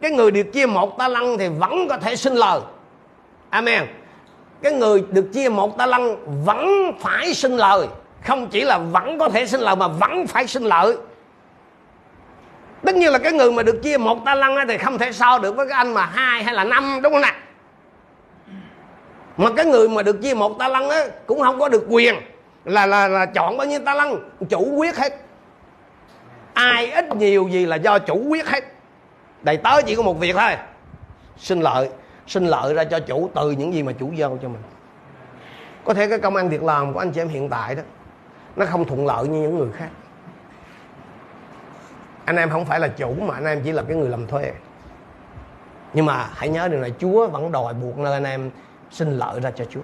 [0.00, 2.60] Cái người được chia một ta lăng thì vẫn có thể sinh lời.
[3.50, 3.86] Amen.
[4.62, 7.86] Cái người được chia một ta lăng vẫn phải sinh lời.
[8.26, 10.96] Không chỉ là vẫn có thể sinh lời mà vẫn phải sinh lợi.
[12.84, 15.38] Tất nhiên là cái người mà được chia một ta lăng thì không thể so
[15.38, 17.34] được với cái anh mà hai hay là năm đúng không nè?
[19.36, 22.14] Mà cái người mà được chia một ta lăng á cũng không có được quyền
[22.64, 24.16] là là là chọn bao nhiêu ta lăng
[24.50, 25.16] chủ quyết hết
[26.54, 28.64] ai ít nhiều gì là do chủ quyết hết.
[29.42, 30.56] Đầy tớ chỉ có một việc thôi.
[31.36, 31.88] Xin lợi
[32.26, 34.62] xin lợi ra cho chủ từ những gì mà chủ giao cho mình.
[35.84, 37.82] Có thể cái công ăn việc làm của anh chị em hiện tại đó,
[38.56, 39.88] nó không thuận lợi như những người khác.
[42.24, 44.52] Anh em không phải là chủ mà anh em chỉ là cái người làm thuê.
[45.94, 48.50] Nhưng mà hãy nhớ điều này, Chúa vẫn đòi buộc nơi anh em
[48.90, 49.80] xin lợi ra cho Chúa.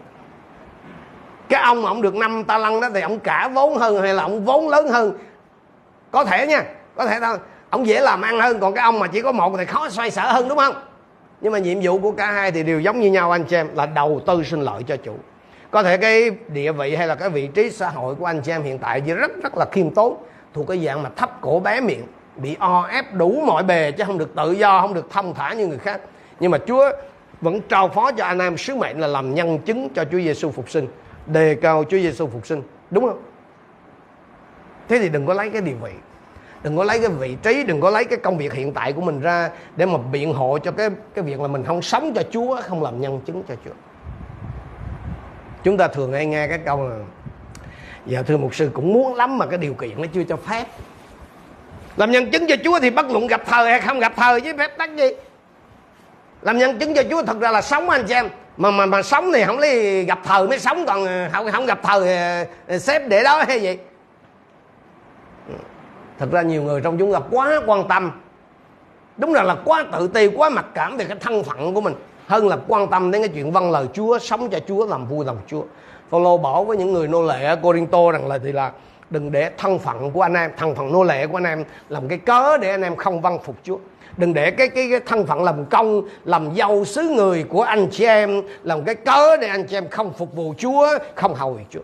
[1.49, 4.15] Cái ông mà ông được năm ta lăng đó thì ông cả vốn hơn hay
[4.15, 5.19] là ông vốn lớn hơn?
[6.11, 6.65] Có thể nha,
[6.97, 7.39] có thể thôi.
[7.71, 10.11] Ông dễ làm ăn hơn, còn cái ông mà chỉ có một thì khó xoay
[10.11, 10.75] sở hơn, đúng không?
[11.41, 13.69] Nhưng mà nhiệm vụ của cả hai thì đều giống như nhau, anh chị em,
[13.75, 15.15] là đầu tư sinh lợi cho chủ.
[15.71, 18.53] Có thể cái địa vị hay là cái vị trí xã hội của anh chị
[18.53, 20.17] em hiện tại thì rất rất là khiêm tốn,
[20.55, 24.05] thuộc cái dạng mà thấp cổ bé miệng, bị o, ép đủ mọi bề chứ
[24.07, 26.01] không được tự do, không được thông thả như người khác.
[26.41, 26.91] Nhưng mà Chúa
[27.41, 30.51] vẫn trao phó cho anh em sứ mệnh là làm nhân chứng cho Chúa Giêsu
[30.51, 30.89] phục sinh,
[31.27, 33.23] đề cao Chúa Giêsu phục sinh, đúng không?
[34.89, 35.93] Thế thì đừng có lấy cái địa vị.
[36.63, 39.01] Đừng có lấy cái vị trí, đừng có lấy cái công việc hiện tại của
[39.01, 42.23] mình ra để mà biện hộ cho cái cái việc là mình không sống cho
[42.31, 43.71] Chúa, không làm nhân chứng cho Chúa.
[45.65, 46.97] Chúng ta thường hay nghe cái câu là
[48.07, 50.65] giờ thưa mục sư, cũng muốn lắm mà cái điều kiện nó chưa cho phép.
[51.97, 54.55] Làm nhân chứng cho Chúa thì bất luận gặp thời hay không gặp thời với
[54.59, 55.09] phép tắc gì.
[56.43, 58.29] Làm nhân chứng cho Chúa thật ra là sống anh chị em.
[58.57, 61.81] Mà mà mà sống thì không lấy gặp thời mới sống, còn không không gặp
[61.83, 63.79] thời ờ, ờ, xếp để đó hay gì
[66.19, 68.11] thật ra nhiều người trong chúng ta quá quan tâm.
[69.17, 71.95] Đúng là là quá tự ti quá mặc cảm về cái thân phận của mình
[72.27, 75.25] hơn là quan tâm đến cái chuyện vâng lời Chúa sống cho Chúa làm vui
[75.25, 75.63] lòng Chúa.
[76.11, 78.73] Phaolô bảo với những người nô lệ ở Corinto rằng là thì là
[79.11, 82.09] đừng để thân phận của anh em thân phận nô lệ của anh em làm
[82.09, 83.79] cái cớ để anh em không vâng phục Chúa.
[84.17, 87.89] Đừng để cái cái, cái thân phận làm công làm dâu xứ người của anh
[87.91, 91.59] chị em làm cái cớ để anh chị em không phục vụ Chúa không hầu
[91.71, 91.81] Chúa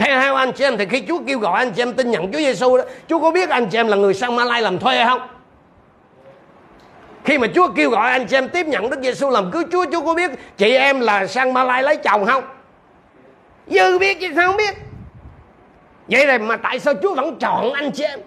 [0.00, 2.32] theo hai anh chị em thì khi Chúa kêu gọi anh chị em tin nhận
[2.32, 5.04] Chúa Giêsu đó, Chúa có biết anh chị em là người sang Malai làm thuê
[5.04, 5.20] không?
[7.24, 9.84] Khi mà Chúa kêu gọi anh chị em tiếp nhận Đức Giêsu làm cứu Chúa
[9.92, 12.44] Chúa có biết chị em là sang Malai lấy chồng không?
[13.66, 14.74] Dư biết chứ sao không biết?
[16.08, 18.20] Vậy rồi mà tại sao Chúa vẫn chọn anh chị em?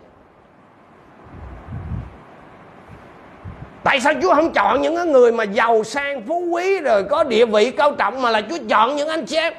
[3.83, 7.45] Tại sao Chúa không chọn những người mà giàu sang, phú quý, rồi có địa
[7.45, 9.53] vị cao trọng mà là Chúa chọn những anh chị em?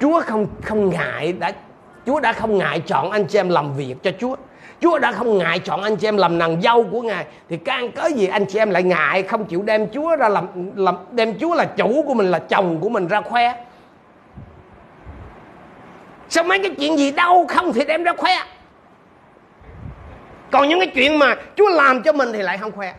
[0.00, 1.52] Chúa không không ngại đã,
[2.06, 4.36] Chúa đã không ngại chọn anh chị em làm việc cho Chúa.
[4.80, 7.92] Chúa đã không ngại chọn anh chị em làm nàng dâu của Ngài thì can
[7.92, 11.38] cớ gì anh chị em lại ngại không chịu đem Chúa ra làm làm, đem
[11.38, 13.54] Chúa là chủ của mình, là chồng của mình ra khoe.
[16.28, 18.36] Sao mấy cái chuyện gì đâu không thì đem ra khoe
[20.50, 22.94] còn những cái chuyện mà Chúa làm cho mình thì lại không khoe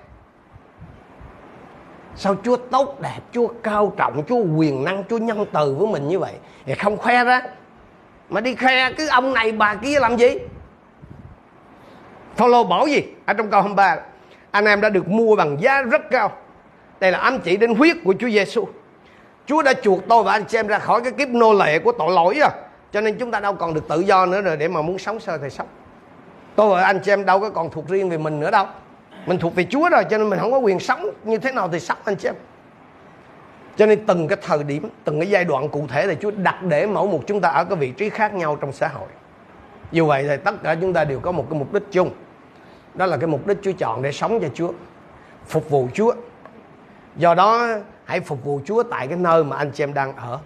[2.20, 6.08] sao Chúa tốt đẹp, Chúa cao trọng, Chúa quyền năng, Chúa nhân từ với mình
[6.08, 6.34] như vậy?
[6.66, 7.42] Thì không khoe ra
[8.30, 10.38] mà đi khoe cứ ông này bà kia làm gì?
[12.36, 13.04] Phaolô bảo gì?
[13.26, 13.98] Ở trong câu 23
[14.52, 16.32] anh em đã được mua bằng giá rất cao.
[17.00, 18.68] Đây là ám chỉ đến huyết của Chúa Giêsu
[19.46, 21.92] Chúa đã chuộc tôi và anh chị em ra khỏi cái kiếp nô lệ của
[21.92, 22.50] tội lỗi à
[22.94, 25.20] cho nên chúng ta đâu còn được tự do nữa rồi để mà muốn sống
[25.20, 25.68] sao thì sống.
[26.56, 28.66] Tôi và anh chị em đâu có còn thuộc riêng về mình nữa đâu
[29.26, 31.70] mình thuộc về Chúa rồi, cho nên mình không có quyền sống như thế nào
[31.70, 32.36] thì sống, anh chị em.
[33.78, 36.64] Cho nên từng cái thời điểm, từng cái giai đoạn cụ thể thì Chúa đặt
[36.64, 39.08] để mẫu một chúng ta ở cái vị trí khác nhau trong xã hội.
[39.92, 42.12] Dù vậy thì tất cả chúng ta đều có một cái mục đích chung.
[42.94, 44.72] Đó là cái mục đích Chúa chọn để sống cho Chúa,
[45.48, 46.14] phục vụ Chúa.
[47.16, 47.68] Do đó,
[48.06, 50.40] hãy phục vụ Chúa tại cái nơi mà anh chị em đang ở.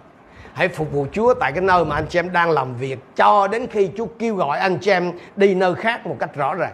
[0.52, 3.48] Hãy phục vụ Chúa tại cái nơi mà anh chị em đang làm việc cho
[3.48, 6.72] đến khi Chúa kêu gọi anh chị em đi nơi khác một cách rõ ràng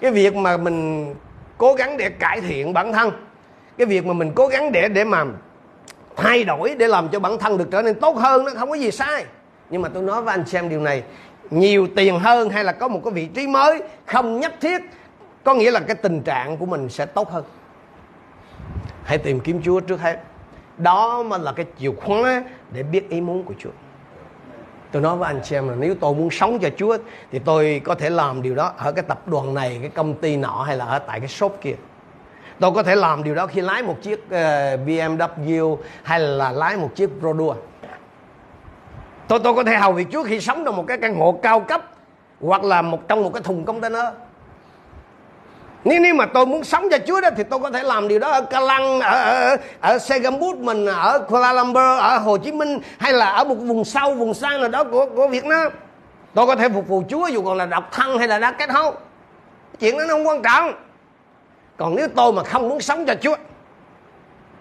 [0.00, 1.14] cái việc mà mình
[1.58, 3.10] cố gắng để cải thiện bản thân,
[3.78, 5.24] cái việc mà mình cố gắng để để mà
[6.16, 8.74] thay đổi để làm cho bản thân được trở nên tốt hơn nó không có
[8.74, 9.24] gì sai.
[9.70, 11.02] Nhưng mà tôi nói với anh xem điều này,
[11.50, 14.82] nhiều tiền hơn hay là có một cái vị trí mới không nhất thiết,
[15.44, 17.44] có nghĩa là cái tình trạng của mình sẽ tốt hơn.
[19.04, 20.20] Hãy tìm kiếm Chúa trước hết.
[20.78, 23.70] Đó mới là cái chìa khóa để biết ý muốn của Chúa
[24.92, 26.98] tôi nói với anh chị em là nếu tôi muốn sống cho Chúa
[27.32, 30.36] thì tôi có thể làm điều đó ở cái tập đoàn này, cái công ty
[30.36, 31.74] nọ hay là ở tại cái shop kia.
[32.60, 36.76] Tôi có thể làm điều đó khi lái một chiếc ờ, BMW hay là lái
[36.76, 37.54] một chiếc Rodua
[39.28, 41.60] tôi tôi có thể hầu việc Chúa khi sống trong một cái căn hộ cao
[41.60, 41.82] cấp
[42.40, 44.04] hoặc là một, trong một cái thùng container
[45.86, 48.18] nếu nếu mà tôi muốn sống cho Chúa đó thì tôi có thể làm điều
[48.18, 52.52] đó ở Ca Lăng, ở, ở, ở Segambut mình, ở Kuala Lumpur, ở Hồ Chí
[52.52, 55.72] Minh hay là ở một vùng sâu, vùng xa nào đó của của Việt Nam.
[56.34, 58.70] Tôi có thể phục vụ Chúa dù còn là độc thân hay là đã kết
[58.70, 58.94] hôn.
[59.80, 60.72] Chuyện đó nó không quan trọng.
[61.76, 63.36] Còn nếu tôi mà không muốn sống cho Chúa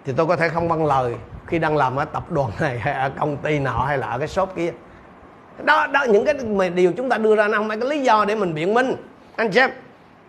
[0.06, 1.16] thì tôi có thể không bằng lời
[1.48, 4.20] khi đang làm ở tập đoàn này hay ở công ty nọ hay là ở
[4.20, 4.72] cái shop kia.
[5.64, 6.36] Đó, đó những cái
[6.70, 8.96] điều chúng ta đưa ra nó không phải cái lý do để mình biện minh.
[9.36, 9.72] Anh xem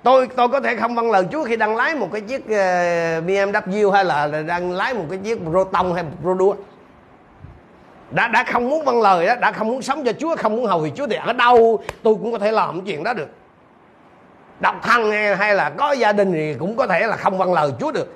[0.07, 3.21] tôi tôi có thể không vâng lời Chúa khi đang lái một cái chiếc ờ,
[3.21, 6.55] BMW hay là đang lái một cái chiếc Proton hay một Rodua
[8.11, 10.67] đã đã không muốn vâng lời đó đã không muốn sống cho Chúa không muốn
[10.67, 13.29] hầu vì Chúa thì ở đâu tôi cũng có thể làm chuyện đó được.
[14.61, 17.53] Độc thân hay, hay là có gia đình thì cũng có thể là không vâng
[17.53, 18.15] lời Chúa được.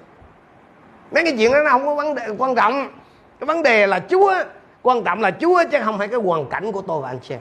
[1.10, 2.88] Mấy cái chuyện đó nó không có vấn đề quan trọng.
[3.40, 4.34] Cái vấn đề là Chúa
[4.82, 7.34] quan trọng là Chúa chứ không phải cái hoàn cảnh của tôi và anh chị
[7.34, 7.40] em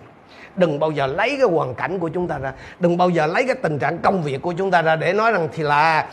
[0.56, 2.54] đừng bao giờ lấy cái hoàn cảnh của chúng ta ra.
[2.80, 5.32] Đừng bao giờ lấy cái tình trạng công việc của chúng ta ra để nói
[5.32, 6.10] rằng thì là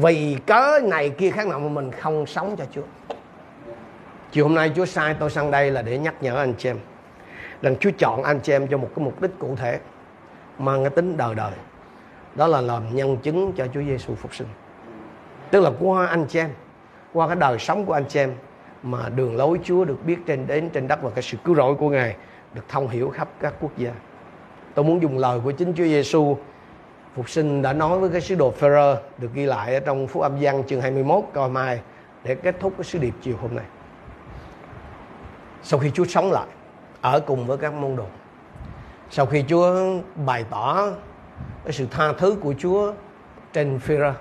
[0.00, 3.14] vì cớ này kia khác nào mà mình không sống cho Chúa.
[4.32, 6.78] Chiều hôm nay Chúa sai tôi sang đây là để nhắc nhở anh chị em
[7.62, 9.78] rằng Chúa chọn anh chị em cho một cái mục đích cụ thể,
[10.58, 11.52] mang cái tính đời đời.
[12.34, 14.48] Đó là làm nhân chứng cho Chúa Giêsu phục sinh.
[15.50, 16.50] Tức là qua anh chị em,
[17.12, 18.32] qua cái đời sống của anh chị em
[18.82, 21.74] mà đường lối Chúa được biết trên, đến trên đất và cái sự cứu rỗi
[21.74, 22.16] của Ngài
[22.54, 23.92] được thông hiểu khắp các quốc gia.
[24.74, 26.36] Tôi muốn dùng lời của chính Chúa Giêsu
[27.14, 30.22] phục sinh đã nói với cái sứ đồ Phêrô được ghi lại ở trong Phúc
[30.22, 31.80] Âm Giăng chương 21 coi mai
[32.24, 33.64] để kết thúc cái sứ điệp chiều hôm nay.
[35.62, 36.46] Sau khi Chúa sống lại
[37.00, 38.06] ở cùng với các môn đồ,
[39.10, 39.74] sau khi Chúa
[40.26, 40.90] bày tỏ
[41.64, 42.92] cái sự tha thứ của Chúa
[43.52, 44.12] trên Phêrô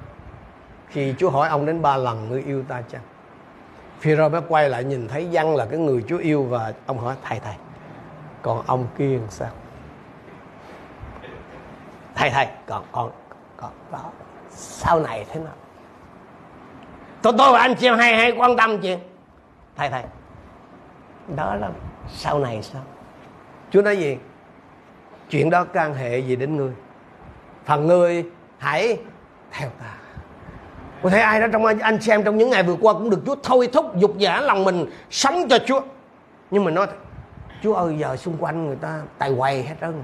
[0.87, 3.01] khi Chúa hỏi ông đến ba lần người yêu ta chăng?
[3.99, 7.15] Phêrô mới quay lại nhìn thấy Giăng là cái người Chúa yêu và ông hỏi
[7.23, 7.53] thầy thầy
[8.41, 9.49] còn ông kia làm sao?
[12.15, 13.11] Thầy thầy, còn còn
[13.57, 14.11] còn, đó.
[14.49, 15.53] Sau này thế nào?
[17.21, 18.99] Tôi tôi và anh chị em hay hay quan tâm chuyện.
[19.75, 20.03] Thầy thầy,
[21.35, 21.69] đó là
[22.09, 22.81] sau này sao?
[23.71, 24.17] Chúa nói gì?
[25.29, 26.71] Chuyện đó can hệ gì đến ngươi?
[27.65, 28.25] Phần ngươi
[28.57, 28.97] hãy
[29.51, 29.93] theo ta.
[31.03, 33.35] Có thể ai đó trong anh xem trong những ngày vừa qua cũng được Chúa
[33.43, 35.81] thôi thúc, dục giả lòng mình sống cho Chúa.
[36.51, 36.87] Nhưng mà nói
[37.63, 40.03] Chúa ơi, giờ xung quanh người ta tài quầy hết trơn.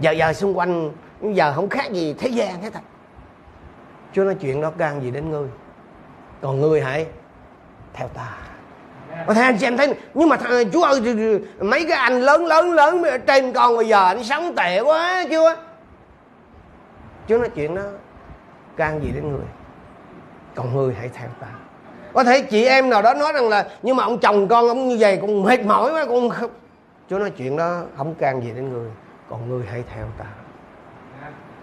[0.00, 2.80] Giờ giờ xung quanh, giờ không khác gì thế gian hết thật.
[4.12, 5.48] Chúa nói chuyện đó, gan gì đến ngươi?
[6.40, 7.06] Còn ngươi hãy
[7.92, 8.32] theo ta.
[9.26, 10.36] Có thể anh chị em thấy, nhưng mà
[10.72, 14.80] Chúa ơi, mấy cái anh lớn lớn lớn trên con bây giờ anh sống tệ
[14.80, 15.56] quá, chưa?
[17.28, 17.82] Chúa nói chuyện đó,
[18.76, 19.46] gan gì đến người
[20.54, 21.46] còn ngươi hãy theo ta
[22.16, 24.88] có thể chị em nào đó nói rằng là, nhưng mà ông chồng con ông
[24.88, 26.50] như vậy cũng mệt mỏi quá con không
[27.10, 28.90] Chúa nói chuyện đó không can gì đến người,
[29.30, 30.24] còn người hãy theo ta.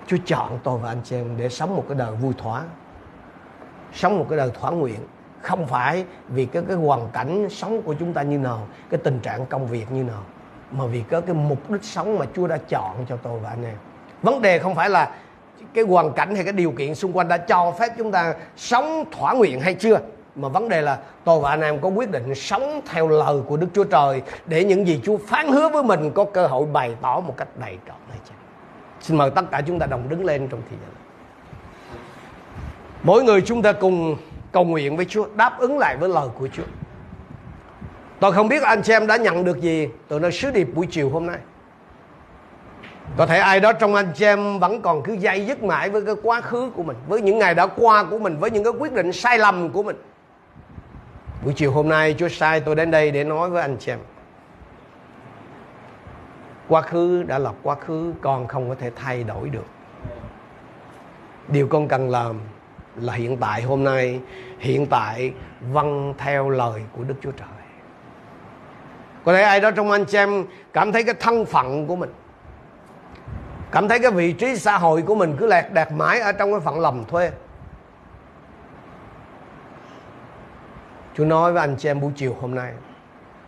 [0.08, 2.62] Chúa chọn tôi và anh chị em để sống một cái đời vui thỏa,
[3.94, 5.00] sống một cái đời thỏa nguyện.
[5.42, 9.20] Không phải vì cái cái hoàn cảnh sống của chúng ta như nào, cái tình
[9.20, 10.24] trạng công việc như nào,
[10.72, 13.66] mà vì có cái mục đích sống mà Chúa đã chọn cho tôi và anh
[13.66, 13.76] em.
[14.22, 15.16] Vấn đề không phải là
[15.74, 19.04] cái hoàn cảnh hay cái điều kiện xung quanh đã cho phép chúng ta sống
[19.12, 20.00] thỏa nguyện hay chưa
[20.36, 23.58] mà vấn đề là tôi và anh em có quyết định sống theo lời của
[23.58, 26.96] Đức Chúa Trời để những gì Chúa phán hứa với mình có cơ hội bày
[27.02, 28.38] tỏ một cách đầy trọn hay chăng.
[29.02, 30.90] Xin mời tất cả chúng ta đồng đứng lên trong thời gian
[33.04, 34.18] mỗi người chúng ta cùng
[34.52, 36.64] cầu nguyện với Chúa, đáp ứng lại với lời của Chúa.
[38.20, 40.88] Tôi không biết anh chị em đã nhận được gì từ nơi sứ điệp buổi
[40.92, 41.38] chiều hôm nay.
[43.18, 46.02] Có thể ai đó trong anh chị em vẫn còn cứ dây dứt mãi với
[46.02, 48.74] cái quá khứ của mình, với những ngày đã qua của mình, với những cái
[48.80, 49.96] quyết định sai lầm của mình
[51.44, 54.00] buổi chiều hôm nay Chúa sai tôi đến đây để nói với anh chị em.
[56.68, 59.66] Quá khứ đã là quá khứ, con không có thể thay đổi được.
[61.48, 62.40] Điều con cần làm
[62.96, 64.20] là hiện tại hôm nay,
[64.60, 65.34] hiện tại
[65.72, 67.48] vâng theo lời của Đức Chúa Trời.
[69.26, 72.14] Có thể ai đó trong anh chị em cảm thấy cái thân phận của mình,
[73.72, 76.52] cảm thấy cái vị trí xã hội của mình cứ lẹt đẹt mãi ở trong
[76.52, 77.32] cái phận lầm thuê.
[81.14, 82.72] Chúa nói với anh chị em buổi chiều hôm nay,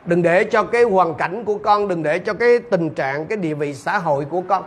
[0.05, 3.37] Đừng để cho cái hoàn cảnh của con, Đừng để cho cái tình trạng, Cái
[3.37, 4.63] địa vị xã hội của con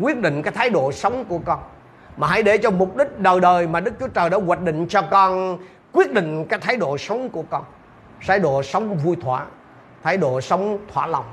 [0.00, 1.58] Quyết định cái thái độ sống của con,
[2.16, 4.86] Mà hãy để cho mục đích đời đời Mà Đức Chúa Trời đã hoạch định
[4.88, 5.58] cho con
[5.92, 7.64] Quyết định cái thái độ sống của con,
[8.26, 9.46] Thái độ sống vui thỏa,
[10.02, 11.24] Thái độ sống thỏa lòng.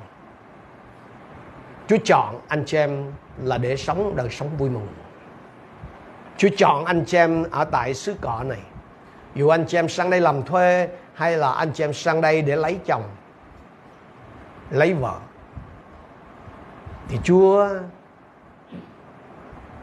[1.87, 3.11] Chúa chọn anh chị em
[3.43, 4.87] là để sống đời sống vui mừng.
[6.37, 8.59] Chúa chọn anh chị em ở tại xứ cọ này.
[9.35, 10.87] Dù anh chị em sang đây làm thuê
[11.17, 13.03] hay là anh chị em sang đây để lấy chồng,
[14.69, 15.19] Lấy vợ?
[17.07, 17.67] Thì Chúa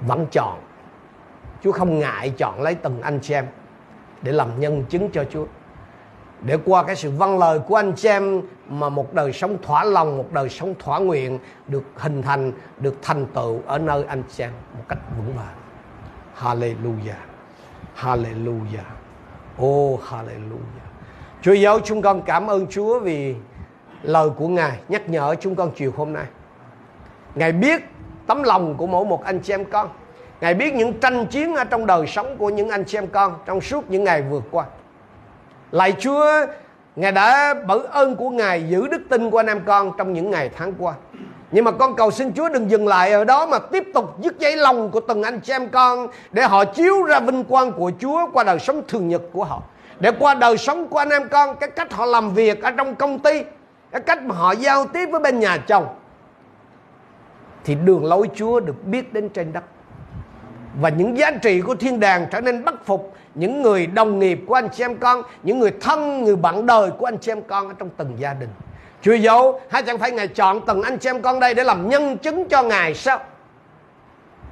[0.01, 0.61] vẫn chọn.
[1.63, 3.47] Chúa không ngại chọn lấy từng anh chị em
[4.23, 5.47] Để làm nhân chứng cho Chúa.
[6.43, 9.85] Để qua cái sự văn lời của anh chị em mà một đời sống thỏa
[9.85, 14.23] lòng, một đời sống thỏa nguyện được hình thành, được thành tựu ở nơi anh
[14.31, 15.57] chị em một cách vững vàng.
[16.41, 17.21] Hallelujah.
[17.97, 18.85] Hallelujah.
[19.63, 20.94] Oh Hallelujah.
[21.45, 23.35] Chúa giáo chúng con cảm ơn Chúa vì
[24.03, 26.25] lời của Ngài nhắc nhở chúng con chiều hôm nay
[27.35, 27.83] Ngài biết
[28.27, 29.89] tấm lòng của mỗi một anh chị em con
[30.41, 33.35] Ngài biết những tranh chiến ở trong đời sống của những anh chị em con
[33.47, 34.65] trong suốt những ngày vừa qua
[35.71, 36.27] Lạy Chúa,
[36.97, 40.31] Ngài đã bởi ơn của Ngài giữ đức tin của anh em con trong những
[40.31, 40.95] ngày tháng qua.
[41.51, 44.39] Nhưng mà con cầu xin Chúa đừng dừng lại ở đó mà tiếp tục dứt
[44.39, 47.93] dây lòng của từng anh chị em con để họ chiếu ra vinh quang của
[48.01, 49.63] Chúa qua đời sống thường nhật của họ.
[50.01, 52.95] Để qua đời sống của anh em con, cái cách họ làm việc ở trong
[52.95, 53.43] công ty,
[53.91, 55.87] cái cách mà họ giao tiếp với bên nhà chồng.
[57.65, 59.65] Thì đường lối Chúa được biết đến trên đất.
[60.81, 64.41] Và những giá trị của thiên đàng trở nên bắt phục những người đồng nghiệp
[64.47, 67.43] của anh chị em con những người thân người bạn đời của anh chị em
[67.43, 68.49] con ở trong từng gia đình
[69.03, 71.89] Chúa dấu hay chẳng phải Ngài chọn từng anh chị em con đây để làm
[71.89, 73.19] nhân chứng cho Ngài sao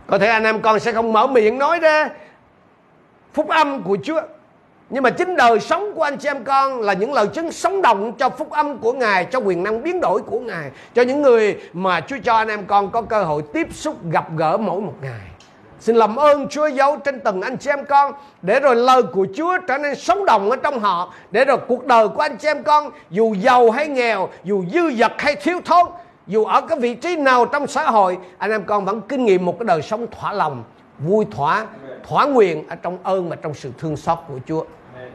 [0.07, 2.09] Có thể anh em con sẽ không mở miệng nói ra
[3.35, 4.21] Phúc âm của Chúa
[4.93, 7.83] nhưng mà chính đời sống của anh chị em con Là những lời chứng sống
[7.83, 11.23] động cho phúc âm của Ngài, Cho quyền năng biến đổi của Ngài, Cho những
[11.23, 14.81] người mà Chúa cho anh em con có cơ hội tiếp xúc, gặp gỡ mỗi
[14.81, 15.21] một ngày.
[15.81, 18.13] Xin làm ơn Chúa giấu trên từng anh chị em con,
[18.43, 21.87] Để rồi lời của Chúa trở nên sống động ở trong họ, Để rồi cuộc
[21.87, 25.61] đời của anh chị em con, Dù giàu hay nghèo, Dù dư dật hay thiếu
[25.65, 25.87] thốn,
[26.27, 29.45] Dù ở cái vị trí nào trong xã hội, Anh em con vẫn kinh nghiệm
[29.45, 30.65] một cái đời sống thỏa lòng,
[30.99, 31.67] Vui thỏa
[32.09, 34.65] Thỏa nguyện ở trong ơn và trong sự thương xót của Chúa.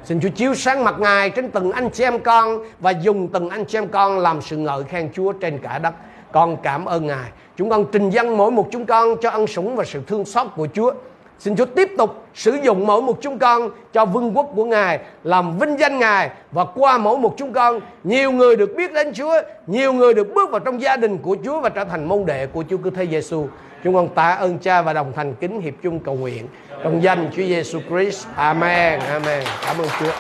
[0.04, 3.50] Xin Chúa chiếu sáng mặt Ngài trên từng anh chị em con Và dùng từng
[3.50, 5.94] anh chị em con làm sự ngợi khen Chúa trên cả đất
[6.32, 9.76] Con cảm ơn Ngài Chúng con trình dân mỗi một chúng con cho ân sủng
[9.76, 10.92] và sự thương xót của Chúa.
[11.40, 15.00] Xin Chúa tiếp tục sử dụng mỗi một chúng con cho vương quốc của Ngài,
[15.24, 19.14] làm vinh danh Ngài và qua mỗi một chúng con, nhiều người được biết đến
[19.14, 22.26] Chúa, nhiều người được bước vào trong gia đình của Chúa và trở thành môn
[22.26, 23.48] đệ của Chúa Cứu Thế Giêsu.
[23.84, 26.48] Chúng con tạ ơn Cha và đồng thành kính hiệp chung cầu nguyện
[26.84, 28.28] trong danh Chúa Giêsu Christ.
[28.36, 29.00] Amen.
[29.00, 29.44] Amen.
[29.66, 30.12] Cảm ơn Chúa.